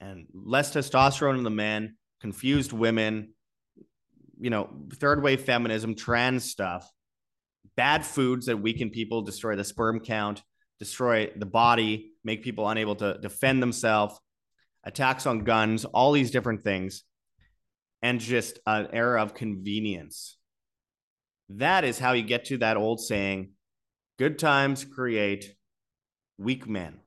and 0.00 0.26
less 0.32 0.72
testosterone 0.72 1.38
in 1.38 1.44
the 1.44 1.50
men, 1.50 1.96
confused 2.20 2.72
women, 2.72 3.34
you 4.40 4.50
know, 4.50 4.68
third 4.94 5.22
wave 5.22 5.42
feminism, 5.42 5.94
trans 5.94 6.44
stuff, 6.44 6.90
bad 7.76 8.04
foods 8.04 8.46
that 8.46 8.60
weaken 8.60 8.90
people, 8.90 9.22
destroy 9.22 9.56
the 9.56 9.64
sperm 9.64 10.00
count, 10.00 10.42
destroy 10.78 11.30
the 11.36 11.46
body, 11.46 12.12
make 12.24 12.42
people 12.42 12.68
unable 12.68 12.96
to 12.96 13.18
defend 13.18 13.62
themselves, 13.62 14.18
attacks 14.84 15.26
on 15.26 15.44
guns, 15.44 15.84
all 15.84 16.12
these 16.12 16.30
different 16.30 16.64
things, 16.64 17.04
and 18.02 18.20
just 18.20 18.58
an 18.66 18.88
era 18.92 19.22
of 19.22 19.34
convenience. 19.34 20.36
That 21.48 21.84
is 21.84 21.98
how 21.98 22.12
you 22.12 22.22
get 22.22 22.46
to 22.46 22.58
that 22.58 22.76
old 22.76 23.00
saying 23.00 23.50
good 24.18 24.38
times 24.38 24.84
create 24.84 25.54
weak 26.38 26.66
men. 26.68 27.00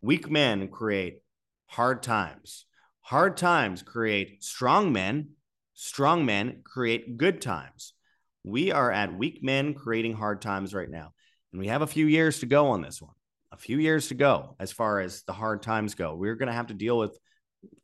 Weak 0.00 0.30
men 0.30 0.68
create 0.68 1.22
hard 1.66 2.02
times. 2.02 2.66
Hard 3.02 3.36
times 3.36 3.82
create 3.82 4.42
strong 4.42 4.92
men. 4.92 5.30
Strong 5.74 6.26
men 6.26 6.62
create 6.64 7.16
good 7.16 7.40
times. 7.40 7.94
We 8.44 8.72
are 8.72 8.90
at 8.90 9.16
weak 9.16 9.42
men 9.42 9.74
creating 9.74 10.14
hard 10.14 10.42
times 10.42 10.74
right 10.74 10.90
now. 10.90 11.12
And 11.52 11.60
we 11.60 11.68
have 11.68 11.82
a 11.82 11.86
few 11.86 12.06
years 12.06 12.40
to 12.40 12.46
go 12.46 12.68
on 12.68 12.82
this 12.82 13.00
one, 13.00 13.14
a 13.52 13.56
few 13.56 13.78
years 13.78 14.08
to 14.08 14.14
go 14.14 14.56
as 14.58 14.72
far 14.72 15.00
as 15.00 15.22
the 15.22 15.32
hard 15.32 15.62
times 15.62 15.94
go. 15.94 16.14
We're 16.14 16.34
going 16.34 16.48
to 16.48 16.52
have 16.52 16.68
to 16.68 16.74
deal 16.74 16.98
with 16.98 17.18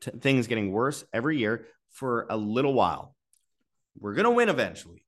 t- 0.00 0.10
things 0.20 0.46
getting 0.46 0.72
worse 0.72 1.04
every 1.12 1.38
year 1.38 1.66
for 1.92 2.26
a 2.30 2.36
little 2.36 2.74
while. 2.74 3.14
We're 3.98 4.14
going 4.14 4.24
to 4.24 4.30
win 4.30 4.48
eventually, 4.48 5.04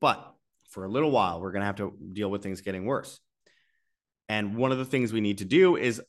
but 0.00 0.34
for 0.70 0.84
a 0.84 0.88
little 0.88 1.10
while, 1.10 1.40
we're 1.40 1.52
going 1.52 1.60
to 1.60 1.66
have 1.66 1.76
to 1.76 1.96
deal 2.12 2.30
with 2.30 2.42
things 2.42 2.60
getting 2.60 2.86
worse. 2.86 3.20
And 4.28 4.56
one 4.56 4.72
of 4.72 4.78
the 4.78 4.84
things 4.84 5.12
we 5.12 5.20
need 5.20 5.38
to 5.38 5.44
do 5.44 5.76
is 5.76 6.00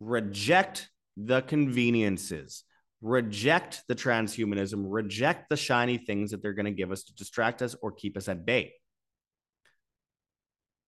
reject 0.00 0.90
the 1.16 1.42
conveniences, 1.42 2.64
reject 3.02 3.82
the 3.88 3.94
transhumanism, 3.94 4.84
reject 4.86 5.48
the 5.48 5.56
shiny 5.56 5.98
things 5.98 6.30
that 6.30 6.42
they're 6.42 6.54
going 6.54 6.66
to 6.66 6.72
give 6.72 6.90
us 6.90 7.04
to 7.04 7.14
distract 7.14 7.62
us 7.62 7.74
or 7.82 7.92
keep 7.92 8.16
us 8.16 8.28
at 8.28 8.46
bay. 8.46 8.72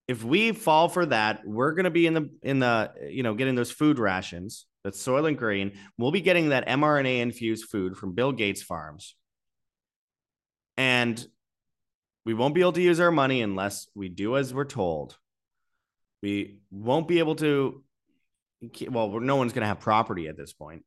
If 0.07 0.25
we 0.25 0.53
fall 0.53 0.89
for 0.89 1.05
that, 1.07 1.43
we're 1.45 1.73
going 1.73 1.85
to 1.85 1.91
be 1.91 2.07
in 2.07 2.15
the 2.15 2.31
in 2.43 2.61
the 2.61 2.93
you 3.11 3.23
know 3.23 3.35
getting 3.35 3.55
those 3.55 3.71
food 3.71 3.99
rations 3.99 4.67
that's 4.83 5.05
Soylent 5.05 5.37
Green. 5.37 5.73
We'll 5.99 6.13
be 6.13 6.23
getting 6.23 6.49
that 6.49 6.67
mRNA 6.67 7.21
infused 7.21 7.69
food 7.69 7.97
from 7.97 8.15
Bill 8.15 8.33
Gates 8.33 8.63
farms. 8.63 9.15
And 10.79 11.25
we 12.25 12.33
won't 12.33 12.55
be 12.55 12.61
able 12.61 12.73
to 12.73 12.83
use 12.83 13.01
our 13.01 13.11
money 13.11 13.43
unless 13.43 13.89
we 13.95 14.09
do 14.09 14.37
as 14.37 14.55
we're 14.55 14.65
told. 14.65 15.19
We 16.23 16.61
won't 16.71 17.09
be 17.09 17.19
able 17.19 17.37
to, 17.37 17.83
well, 18.89 19.21
no 19.21 19.37
one's 19.37 19.53
going 19.53 19.63
to 19.63 19.69
have 19.69 19.81
property 19.81 20.29
at 20.29 20.37
this 20.37 20.53
point 20.53 20.85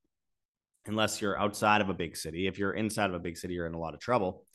unless 0.86 1.22
you're 1.22 1.40
outside 1.40 1.82
of 1.82 1.90
a 1.90 1.94
big 1.94 2.18
city. 2.18 2.48
If 2.48 2.58
you're 2.58 2.74
inside 2.74 3.10
of 3.10 3.16
a 3.16 3.20
big 3.20 3.38
city, 3.38 3.54
you're 3.54 3.68
in 3.68 3.74
a 3.74 3.80
lot 3.80 3.94
of 3.94 4.00
trouble. 4.00 4.46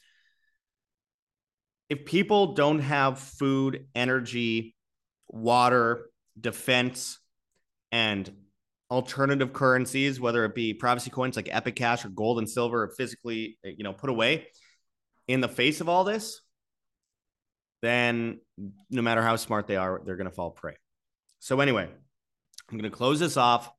If 1.88 2.04
people 2.04 2.54
don't 2.54 2.80
have 2.80 3.18
food, 3.18 3.86
energy, 3.94 4.74
water, 5.28 6.10
defense, 6.40 7.18
and 7.92 8.30
alternative 8.90 9.52
currencies, 9.52 10.20
whether 10.20 10.44
it 10.44 10.54
be 10.54 10.74
privacy 10.74 11.10
coins 11.10 11.36
like 11.36 11.48
Epic 11.50 11.76
Cash 11.76 12.04
or 12.04 12.08
gold 12.08 12.38
and 12.38 12.48
silver, 12.48 12.92
physically, 12.96 13.58
eh, 13.64 13.72
you 13.76 13.84
know, 13.84 13.92
put 13.92 14.10
away 14.10 14.48
in 15.28 15.40
the 15.40 15.48
face 15.48 15.80
of 15.80 15.88
all 15.88 16.04
this, 16.04 16.40
then 17.82 18.40
no 18.90 19.02
matter 19.02 19.22
how 19.22 19.36
smart 19.36 19.66
they 19.66 19.76
are, 19.76 20.00
they're 20.04 20.16
going 20.16 20.28
to 20.28 20.34
fall 20.34 20.50
prey. 20.50 20.76
So, 21.38 21.60
anyway, 21.60 21.88
I'm 22.70 22.78
going 22.78 22.90
to 22.90 22.96
close 22.96 23.20
this 23.20 23.36
off. 23.36 23.70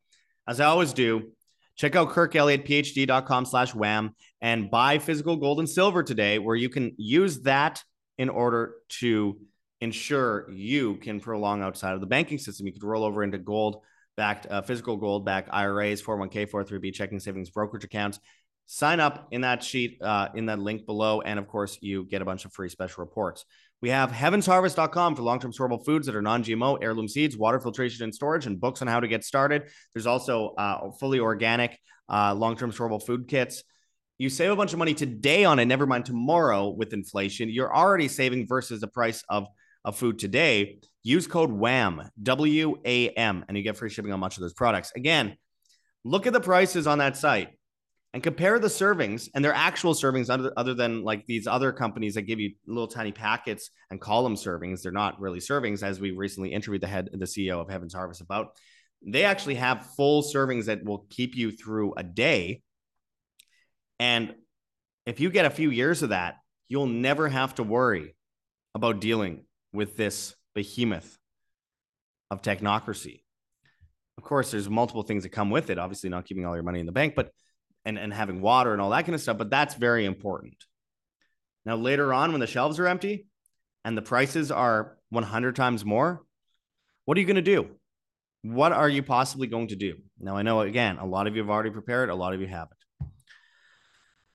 As 0.48 0.62
I 0.62 0.66
always 0.66 0.94
do, 0.94 1.32
check 1.78 1.96
out 1.96 2.10
kirkelliottphd.com 2.10 3.46
slash 3.46 3.74
wham 3.74 4.16
and 4.42 4.70
buy 4.70 5.00
physical 5.00 5.38
gold 5.38 5.60
and 5.60 5.70
silver 5.70 6.04
today, 6.04 6.40
where 6.40 6.56
you 6.56 6.70
can 6.70 6.94
use 6.98 7.42
that 7.42 7.84
in 8.18 8.30
order 8.30 8.76
to 8.90 9.38
ensure 9.80 10.50
you 10.52 10.96
can 10.96 11.20
prolong 11.20 11.62
outside 11.62 11.94
of 11.94 12.02
the 12.02 12.08
banking 12.08 12.38
system. 12.38 12.66
You 12.66 12.74
could 12.74 12.84
roll 12.84 13.04
over 13.04 13.24
into 13.24 13.38
gold 13.38 13.84
backed, 14.16 14.48
uh, 14.50 14.64
physical 14.64 14.98
gold 14.98 15.24
backed 15.24 15.50
IRAs, 15.52 16.02
401k, 16.02 16.50
403b 16.50 16.94
checking 16.94 17.20
savings, 17.20 17.52
brokerage 17.52 17.84
accounts 17.84 18.20
sign 18.68 19.00
up 19.00 19.30
in 19.32 19.42
that 19.42 19.64
sheet 19.64 19.98
uh, 20.02 20.28
in 20.36 20.46
that 20.46 20.60
link 20.60 20.86
below 20.86 21.22
and 21.22 21.40
of 21.40 21.48
course 21.48 21.78
you 21.82 22.04
get 22.04 22.22
a 22.22 22.26
bunch 22.26 22.46
of 22.46 22.54
free 22.54 22.70
special 22.70 23.04
reports. 23.04 23.46
We 23.82 23.90
have 23.90 24.12
heavensharvest.com 24.12 25.16
for 25.16 25.22
long-term 25.22 25.54
storable 25.54 25.84
foods 25.86 26.08
that 26.08 26.16
are 26.16 26.22
non-gmo 26.22 26.80
heirloom 26.82 27.08
seeds 27.08 27.38
water 27.38 27.60
filtration 27.60 28.04
and 28.04 28.14
storage 28.14 28.46
and 28.46 28.60
books 28.60 28.82
on 28.82 28.88
how 28.88 29.00
to 29.00 29.08
get 29.08 29.24
started. 29.24 29.70
There's 29.94 30.06
also 30.06 30.54
uh, 30.58 30.92
fully 31.00 31.20
organic 31.20 31.80
uh, 32.10 32.36
long-term 32.36 32.72
storable 32.72 33.04
food 33.04 33.28
kits. 33.28 33.64
You 34.18 34.30
save 34.30 34.52
a 34.52 34.56
bunch 34.56 34.74
of 34.74 34.80
money 34.80 34.94
today 34.94 35.46
on 35.46 35.60
it 35.60 35.66
never 35.66 35.86
mind 35.86 36.06
tomorrow 36.06 36.70
with 36.70 36.92
inflation. 36.92 37.50
You're 37.50 37.74
already 37.74 38.08
saving 38.08 38.48
versus 38.48 38.82
the 38.82 38.88
price 38.88 39.24
of 39.30 39.48
of 39.86 39.96
food 39.96 40.20
today. 40.20 40.80
Use 41.04 41.28
code 41.28 41.52
wham 41.52 42.02
w-a-m 42.22 43.46
and 43.48 43.58
you 43.58 43.64
get 43.64 43.78
free 43.78 43.90
shipping 43.90 44.12
on 44.12 44.20
much 44.20 44.36
of 44.36 44.42
those 44.42 44.54
products. 44.54 44.92
Again 44.94 45.38
look 46.04 46.26
at 46.26 46.34
the 46.34 46.40
prices 46.40 46.88
on 46.88 47.00
that 47.00 47.18
site 47.18 47.50
and 48.18 48.24
compare 48.24 48.58
the 48.58 48.68
servings 48.68 49.30
and 49.36 49.46
their 49.46 49.54
actual 49.54 49.94
servings 49.94 50.28
other, 50.28 50.52
other 50.58 50.74
than 50.74 51.04
like 51.04 51.24
these 51.28 51.46
other 51.46 51.72
companies 51.72 52.16
that 52.16 52.24
give 52.24 52.40
you 52.40 52.56
little 52.66 52.88
tiny 52.88 53.12
packets 53.12 53.70
and 53.92 54.02
call 54.02 54.24
them 54.24 54.34
servings. 54.34 54.82
They're 54.82 54.92
not 54.92 55.22
really 55.22 55.38
servings, 55.38 55.84
as 55.84 56.00
we 56.00 56.10
recently 56.10 56.52
interviewed 56.52 56.82
the 56.82 56.88
head, 56.88 57.12
the 57.14 57.26
CEO 57.26 57.62
of 57.62 57.70
Heaven's 57.70 57.94
Harvest 57.94 58.22
about. 58.22 58.58
They 59.06 59.24
actually 59.24 59.54
have 59.54 59.86
full 59.96 60.24
servings 60.24 60.66
that 60.66 60.84
will 60.84 61.06
keep 61.12 61.36
you 61.36 61.52
through 61.52 61.94
a 61.96 62.02
day. 62.02 62.64
And 64.00 64.34
if 65.06 65.20
you 65.20 65.30
get 65.30 65.46
a 65.46 65.52
few 65.52 65.70
years 65.70 66.02
of 66.02 66.10
that, 66.10 66.38
you'll 66.68 66.88
never 66.88 67.28
have 67.28 67.54
to 67.56 67.64
worry 67.64 68.16
about 68.74 69.00
dealing 69.00 69.44
with 69.74 69.96
this 69.96 70.36
behemoth 70.56 71.20
of 72.32 72.42
technocracy. 72.42 73.22
Of 74.18 74.24
course, 74.24 74.50
there's 74.50 74.68
multiple 74.68 75.04
things 75.04 75.22
that 75.22 75.30
come 75.30 75.52
with 75.52 75.70
it. 75.70 75.78
Obviously, 75.78 76.10
not 76.10 76.26
keeping 76.26 76.48
all 76.48 76.56
your 76.56 76.64
money 76.64 76.80
in 76.80 76.88
the 76.88 76.92
bank, 76.92 77.14
but 77.16 77.30
and, 77.88 77.98
and 77.98 78.14
having 78.14 78.42
water 78.42 78.74
and 78.74 78.82
all 78.82 78.90
that 78.90 79.06
kind 79.06 79.16
of 79.16 79.22
stuff, 79.22 79.38
but 79.38 79.50
that's 79.50 79.76
very 79.76 80.04
important. 80.04 80.66
Now, 81.66 81.78
later 81.78 82.14
on, 82.14 82.32
when 82.32 82.42
the 82.42 82.48
shelves 82.48 82.80
are 82.80 82.88
empty 82.88 83.28
and 83.86 83.98
the 83.98 84.02
prices 84.02 84.52
are 84.52 84.98
100 85.10 85.56
times 85.56 85.86
more, 85.86 86.22
what 87.06 87.18
are 87.18 87.22
you 87.22 87.26
going 87.26 87.38
to 87.38 87.42
do? 87.42 87.70
What 88.42 88.74
are 88.74 88.90
you 88.90 89.04
possibly 89.04 89.48
going 89.48 89.70
to 89.70 89.78
do? 89.78 90.00
Now, 90.20 90.36
I 90.36 90.42
know, 90.42 90.62
again, 90.62 90.98
a 90.98 91.06
lot 91.06 91.28
of 91.28 91.36
you 91.36 91.42
have 91.42 91.50
already 91.50 91.70
prepared, 91.70 92.10
a 92.10 92.16
lot 92.16 92.34
of 92.34 92.42
you 92.42 92.48
haven't. 92.48 92.74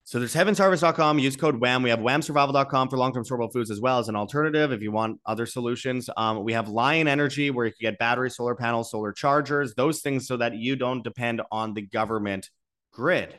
So 0.05 0.19
there's 0.19 0.35
heavensharvest.com. 0.35 1.19
Use 1.19 1.37
code 1.37 1.61
WHAM. 1.61 1.83
We 1.83 1.91
have 1.91 2.01
whamsurvival.com 2.01 2.89
for 2.89 2.99
long-term 2.99 3.25
storable 3.25 3.53
foods 3.53 3.71
as 3.71 3.81
well 3.81 3.99
as 3.99 4.09
an 4.09 4.17
alternative 4.17 4.73
if 4.73 4.83
you 4.83 4.93
want 4.93 5.21
other 5.27 5.47
solutions. 5.47 6.09
Um, 6.17 6.43
we 6.43 6.55
have 6.55 6.69
Lion 6.69 7.07
Energy 7.07 7.51
where 7.51 7.67
you 7.67 7.73
can 7.73 7.91
get 7.93 7.99
battery, 7.99 8.31
solar 8.31 8.55
panels, 8.55 8.91
solar 8.91 9.13
chargers, 9.13 9.75
those 9.75 10.01
things 10.01 10.27
so 10.27 10.39
that 10.39 10.57
you 10.57 10.75
don't 10.75 11.05
depend 11.05 11.41
on 11.53 11.75
the 11.75 11.83
government 11.83 12.51
grid. 12.93 13.35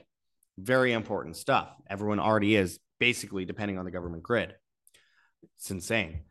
Very 0.57 0.93
important 0.93 1.35
stuff. 1.35 1.69
Everyone 1.89 2.19
already 2.19 2.55
is 2.55 2.79
basically 2.99 3.45
depending 3.45 3.77
on 3.77 3.85
the 3.85 3.91
government 3.91 4.23
grid. 4.23 4.53
It's 5.57 5.71
insane. 5.71 6.21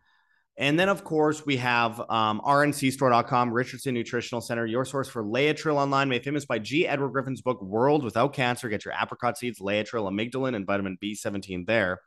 And 0.59 0.79
then, 0.79 0.91
of 0.91 1.03
course, 1.03 1.47
we 1.47 1.57
have 1.57 1.99
um, 2.11 2.41
rncstore.com, 2.45 3.53
Richardson 3.53 3.95
Nutritional 3.95 4.43
Center, 4.43 4.67
your 4.67 4.85
source 4.85 5.09
for 5.09 5.25
Laetrile 5.25 5.77
online, 5.77 6.11
made 6.11 6.25
famous 6.25 6.45
by 6.45 6.59
G. 6.59 6.87
Edward 6.87 7.09
Griffin's 7.09 7.41
book, 7.41 7.63
World 7.63 8.05
Without 8.05 8.35
Cancer. 8.35 8.69
Get 8.69 8.85
your 8.85 8.93
apricot 9.01 9.39
seeds, 9.39 9.61
Laetrile, 9.61 10.11
amygdalin, 10.13 10.55
and 10.55 10.67
vitamin 10.67 10.99
B17 11.03 11.67
there. 11.67 12.01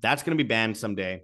That's 0.00 0.24
going 0.24 0.36
to 0.36 0.42
be 0.42 0.48
banned 0.48 0.76
someday. 0.76 1.22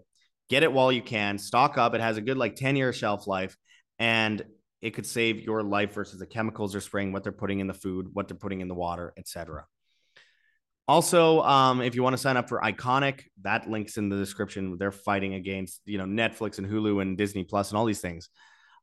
Get 0.48 0.62
it 0.62 0.72
while 0.72 0.92
you 0.92 1.02
can. 1.02 1.36
Stock 1.36 1.78
up. 1.78 1.94
It 1.94 2.00
has 2.00 2.16
a 2.16 2.22
good, 2.22 2.36
like, 2.36 2.54
10 2.54 2.76
year 2.76 2.92
shelf 2.92 3.26
life. 3.26 3.56
And 3.98 4.44
it 4.82 4.90
could 4.90 5.06
save 5.06 5.40
your 5.40 5.62
life 5.62 5.94
versus 5.94 6.18
the 6.18 6.26
chemicals 6.26 6.72
they're 6.72 6.80
spraying, 6.80 7.12
what 7.12 7.22
they're 7.22 7.32
putting 7.32 7.60
in 7.60 7.68
the 7.68 7.74
food, 7.74 8.08
what 8.12 8.28
they're 8.28 8.36
putting 8.36 8.60
in 8.60 8.68
the 8.68 8.74
water, 8.74 9.14
etc. 9.16 9.64
Also, 10.88 11.40
um, 11.42 11.80
if 11.80 11.94
you 11.94 12.02
want 12.02 12.14
to 12.14 12.18
sign 12.18 12.36
up 12.36 12.48
for 12.48 12.60
Ickonic, 12.60 13.22
that 13.42 13.70
links 13.70 13.96
in 13.96 14.08
the 14.08 14.16
description. 14.16 14.76
They're 14.78 14.90
fighting 14.90 15.34
against 15.34 15.80
you 15.86 15.98
know 15.98 16.04
Netflix 16.04 16.58
and 16.58 16.66
Hulu 16.66 17.00
and 17.00 17.16
Disney 17.16 17.44
Plus 17.44 17.70
and 17.70 17.78
all 17.78 17.84
these 17.84 18.00
things, 18.00 18.28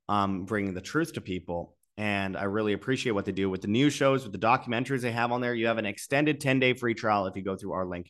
um, 0.08 0.46
bringing 0.46 0.74
the 0.74 0.82
truth 0.82 1.14
to 1.14 1.22
people. 1.22 1.76
And 1.98 2.38
I 2.38 2.44
really 2.44 2.72
appreciate 2.72 3.12
what 3.12 3.26
they 3.26 3.34
do 3.34 3.50
with 3.50 3.62
the 3.62 3.68
new 3.68 3.90
shows, 3.90 4.24
with 4.24 4.32
the 4.32 4.40
documentaries 4.40 5.02
they 5.02 5.12
have 5.12 5.34
on 5.34 5.42
there. 5.42 5.54
You 5.54 5.68
have 5.68 5.78
an 5.78 5.86
extended 5.86 6.40
10 6.40 6.62
day 6.62 6.74
free 6.74 6.94
trial 6.94 7.28
if 7.28 7.36
you 7.36 7.44
go 7.44 7.58
through 7.58 7.74
our 7.74 7.86
link 7.86 8.10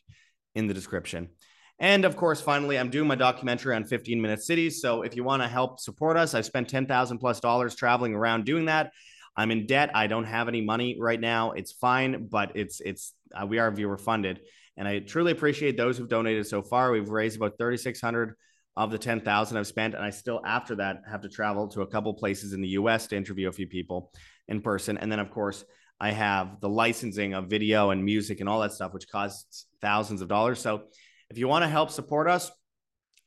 in 0.54 0.68
the 0.68 0.74
description. 0.74 1.30
And 1.80 2.04
of 2.04 2.14
course, 2.14 2.42
finally, 2.42 2.78
I'm 2.78 2.90
doing 2.90 3.08
my 3.08 3.14
documentary 3.14 3.74
on 3.74 3.84
15 3.84 4.20
minute 4.20 4.42
cities. 4.42 4.82
So 4.82 5.02
if 5.02 5.16
you 5.16 5.24
want 5.24 5.42
to 5.42 5.48
help 5.48 5.80
support 5.80 6.18
us, 6.18 6.34
I've 6.34 6.44
spent 6.44 6.68
10,000 6.68 7.18
plus 7.18 7.40
dollars 7.40 7.74
traveling 7.74 8.14
around 8.14 8.44
doing 8.44 8.66
that. 8.66 8.92
I'm 9.34 9.50
in 9.50 9.66
debt. 9.66 9.90
I 9.94 10.06
don't 10.06 10.24
have 10.24 10.48
any 10.48 10.60
money 10.60 10.98
right 11.00 11.18
now. 11.18 11.52
It's 11.52 11.72
fine, 11.72 12.26
but 12.30 12.52
it's, 12.54 12.80
it's, 12.80 13.14
uh, 13.34 13.46
we 13.46 13.58
are 13.58 13.70
viewer 13.70 13.96
funded. 13.96 14.40
And 14.76 14.86
I 14.86 14.98
truly 14.98 15.32
appreciate 15.32 15.78
those 15.78 15.96
who've 15.96 16.08
donated 16.08 16.46
so 16.46 16.62
far. 16.62 16.90
We've 16.90 17.08
raised 17.08 17.36
about 17.36 17.56
3,600 17.58 18.34
of 18.76 18.90
the 18.90 18.98
10,000 18.98 19.56
I've 19.56 19.66
spent. 19.66 19.94
And 19.94 20.04
I 20.04 20.10
still, 20.10 20.42
after 20.44 20.74
that, 20.76 21.02
have 21.10 21.22
to 21.22 21.28
travel 21.28 21.66
to 21.68 21.80
a 21.80 21.86
couple 21.86 22.12
places 22.12 22.52
in 22.52 22.60
the 22.60 22.68
US 22.68 23.06
to 23.08 23.16
interview 23.16 23.48
a 23.48 23.52
few 23.52 23.66
people 23.66 24.12
in 24.48 24.60
person. 24.60 24.98
And 24.98 25.10
then, 25.10 25.18
of 25.18 25.30
course, 25.30 25.64
I 25.98 26.12
have 26.12 26.60
the 26.60 26.68
licensing 26.68 27.34
of 27.34 27.46
video 27.46 27.90
and 27.90 28.04
music 28.04 28.40
and 28.40 28.48
all 28.48 28.60
that 28.60 28.72
stuff, 28.72 28.92
which 28.92 29.08
costs 29.08 29.66
thousands 29.80 30.22
of 30.22 30.28
dollars. 30.28 30.58
So 30.58 30.84
if 31.30 31.38
you 31.38 31.48
want 31.48 31.62
to 31.62 31.68
help 31.68 31.90
support 31.90 32.28
us, 32.28 32.50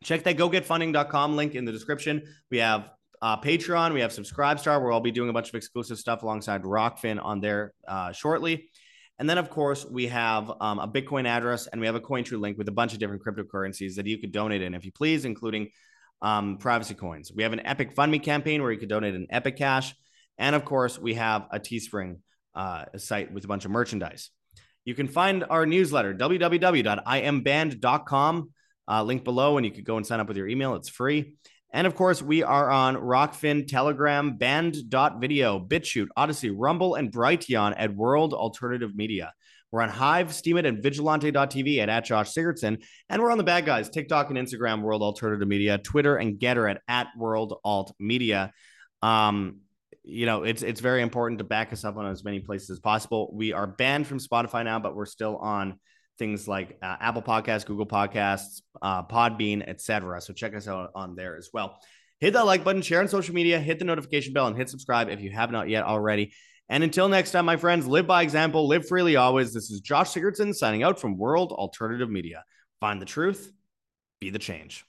check 0.04 0.24
that 0.24 0.38
gogetfunding.com 0.38 1.36
link 1.36 1.56
in 1.56 1.66
the 1.66 1.72
description. 1.72 2.24
We 2.52 2.58
have 2.60 2.90
uh, 3.22 3.40
Patreon, 3.40 3.94
we 3.94 4.02
have 4.02 4.12
Subscribestar, 4.12 4.82
where 4.82 4.92
I'll 4.92 5.00
be 5.00 5.12
doing 5.12 5.30
a 5.30 5.34
bunch 5.34 5.48
of 5.50 5.56
exclusive 5.56 5.98
stuff 5.98 6.24
alongside 6.24 6.64
Rokfin 6.64 7.24
on 7.24 7.40
there 7.40 7.74
uh, 7.88 8.12
shortly. 8.12 8.70
And 9.20 9.30
then, 9.30 9.38
of 9.38 9.50
course, 9.50 9.86
we 9.86 10.08
have 10.08 10.52
um, 10.60 10.80
a 10.80 10.88
Bitcoin 10.88 11.26
address 11.26 11.68
and 11.68 11.80
we 11.80 11.88
have 11.88 11.96
a 11.96 12.02
CoinTrue 12.02 12.40
link 12.40 12.58
with 12.58 12.68
a 12.68 12.72
bunch 12.72 12.94
of 12.94 13.00
different 13.00 13.24
cryptocurrencies 13.24 13.96
that 13.96 14.08
you 14.08 14.18
could 14.18 14.32
donate 14.32 14.62
in 14.62 14.74
if 14.74 14.84
you 14.84 14.92
please, 14.92 15.24
including 15.24 15.70
um, 16.22 16.58
privacy 16.58 16.96
coins. 16.96 17.32
We 17.34 17.44
have 17.44 17.54
an 17.54 17.66
Epic 17.66 17.94
Fund 17.94 18.12
Me 18.12 18.20
campaign 18.20 18.62
where 18.62 18.72
you 18.72 18.80
could 18.80 18.90
donate 18.90 19.14
an 19.14 19.28
Epic 19.30 19.58
Cash. 19.58 19.94
And 20.38 20.56
of 20.56 20.66
course, 20.66 21.00
we 21.00 21.14
have 21.14 21.46
a 21.52 21.60
Teespring 21.60 22.18
uh, 22.56 22.86
site 22.98 23.32
with 23.32 23.46
a 23.46 23.48
bunch 23.48 23.66
of 23.66 23.72
merchandise. 23.72 24.32
You 24.86 24.96
can 24.96 25.08
find 25.08 25.46
our 25.50 25.66
newsletter, 25.66 26.14
www.imband.com, 26.14 28.50
uh, 28.88 29.04
link 29.04 29.24
below, 29.24 29.58
and 29.58 29.66
you 29.66 29.72
could 29.72 29.86
go 29.86 29.98
and 29.98 30.06
sign 30.06 30.20
up 30.20 30.28
with 30.28 30.38
your 30.38 30.48
email. 30.48 30.76
It's 30.76 30.90
free. 30.90 31.34
And 31.72 31.88
of 31.88 31.96
course, 31.96 32.22
we 32.22 32.44
are 32.44 32.70
on 32.70 32.96
Rokfin, 32.96 33.68
Telegram, 33.68 34.38
Band.video, 34.38 35.60
BitChute, 35.60 36.10
Odysee, 36.16 36.54
Rumble, 36.56 36.94
and 36.96 37.12
Brighteon 37.12 37.74
at 37.76 37.96
World 37.96 38.34
Alternative 38.34 38.96
Media. 38.96 39.34
We're 39.72 39.82
on 39.82 39.90
Hive, 39.90 40.28
Steemit, 40.28 40.68
and 40.68 40.84
Vigilante.tv 40.84 41.80
at, 41.80 41.90
at 41.90 42.06
Josh 42.06 42.32
Sigurdson. 42.32 42.84
And 43.10 43.24
we're 43.24 43.32
on 43.32 43.40
the 43.40 43.44
bad 43.44 43.66
guys, 43.66 43.90
TikTok 43.90 44.30
and 44.30 44.38
Instagram, 44.38 44.84
World 44.84 45.02
Alternative 45.02 45.48
Media, 45.48 45.80
Twitter 45.80 46.16
and 46.16 46.38
Gettr 46.38 46.70
at, 46.70 46.82
at 46.88 47.08
World 47.18 47.60
Alt 47.64 47.96
Media. 48.00 48.52
Um, 49.02 49.62
you 50.04 50.26
know, 50.26 50.44
it's 50.44 50.62
it's 50.62 50.82
very 50.82 51.02
important 51.02 51.40
to 51.40 51.44
back 51.44 51.72
us 51.72 51.86
up 51.86 51.98
on 51.98 52.06
as 52.06 52.24
many 52.24 52.40
places 52.40 52.70
as 52.70 52.80
possible. 52.80 53.32
We 53.34 53.54
are 53.54 53.68
banned 53.68 54.08
from 54.08 54.20
Spotify 54.20 54.64
now, 54.66 54.80
but 54.80 54.96
we're 54.96 55.06
still 55.06 55.38
on 55.38 55.80
things 56.20 56.48
like 56.48 56.78
uh, 56.82 56.98
Apple 57.00 57.22
Podcasts, 57.22 57.66
Google 57.66 57.86
Podcasts, 57.86 58.62
uh, 58.82 59.04
Podbean, 59.04 59.68
etc. 59.68 60.22
So 60.22 60.34
check 60.34 60.56
us 60.56 60.68
out 60.68 60.92
on 60.94 61.16
there 61.16 61.38
as 61.38 61.50
well. 61.54 61.80
Hit 62.20 62.34
that 62.34 62.46
like 62.46 62.64
button, 62.64 62.82
share 62.82 63.00
on 63.00 63.08
social 63.08 63.34
media, 63.34 63.60
hit 63.60 63.80
the 63.80 63.86
notification 63.86 64.34
bell, 64.34 64.48
and 64.48 64.56
hit 64.56 64.70
subscribe 64.70 65.10
if 65.10 65.22
you 65.22 65.32
have 65.32 65.52
not 65.52 65.70
yet 65.70 65.84
already. 65.84 66.34
And 66.70 66.84
until 66.84 67.10
next 67.10 67.32
time, 67.32 67.46
my 67.46 67.58
friends, 67.58 67.88
live 67.88 68.08
by 68.08 68.24
example, 68.24 68.68
live 68.68 68.88
freely 68.88 69.16
always. 69.16 69.54
This 69.54 69.70
is 69.70 69.82
Josh 69.82 70.14
Sigurdson 70.14 70.54
signing 70.54 70.84
out 70.84 71.00
from 71.00 71.18
World 71.18 71.52
Alternative 71.52 72.10
Media. 72.10 72.44
Find 72.80 73.02
the 73.02 73.06
truth, 73.06 73.52
be 74.20 74.30
the 74.30 74.40
change. 74.40 74.86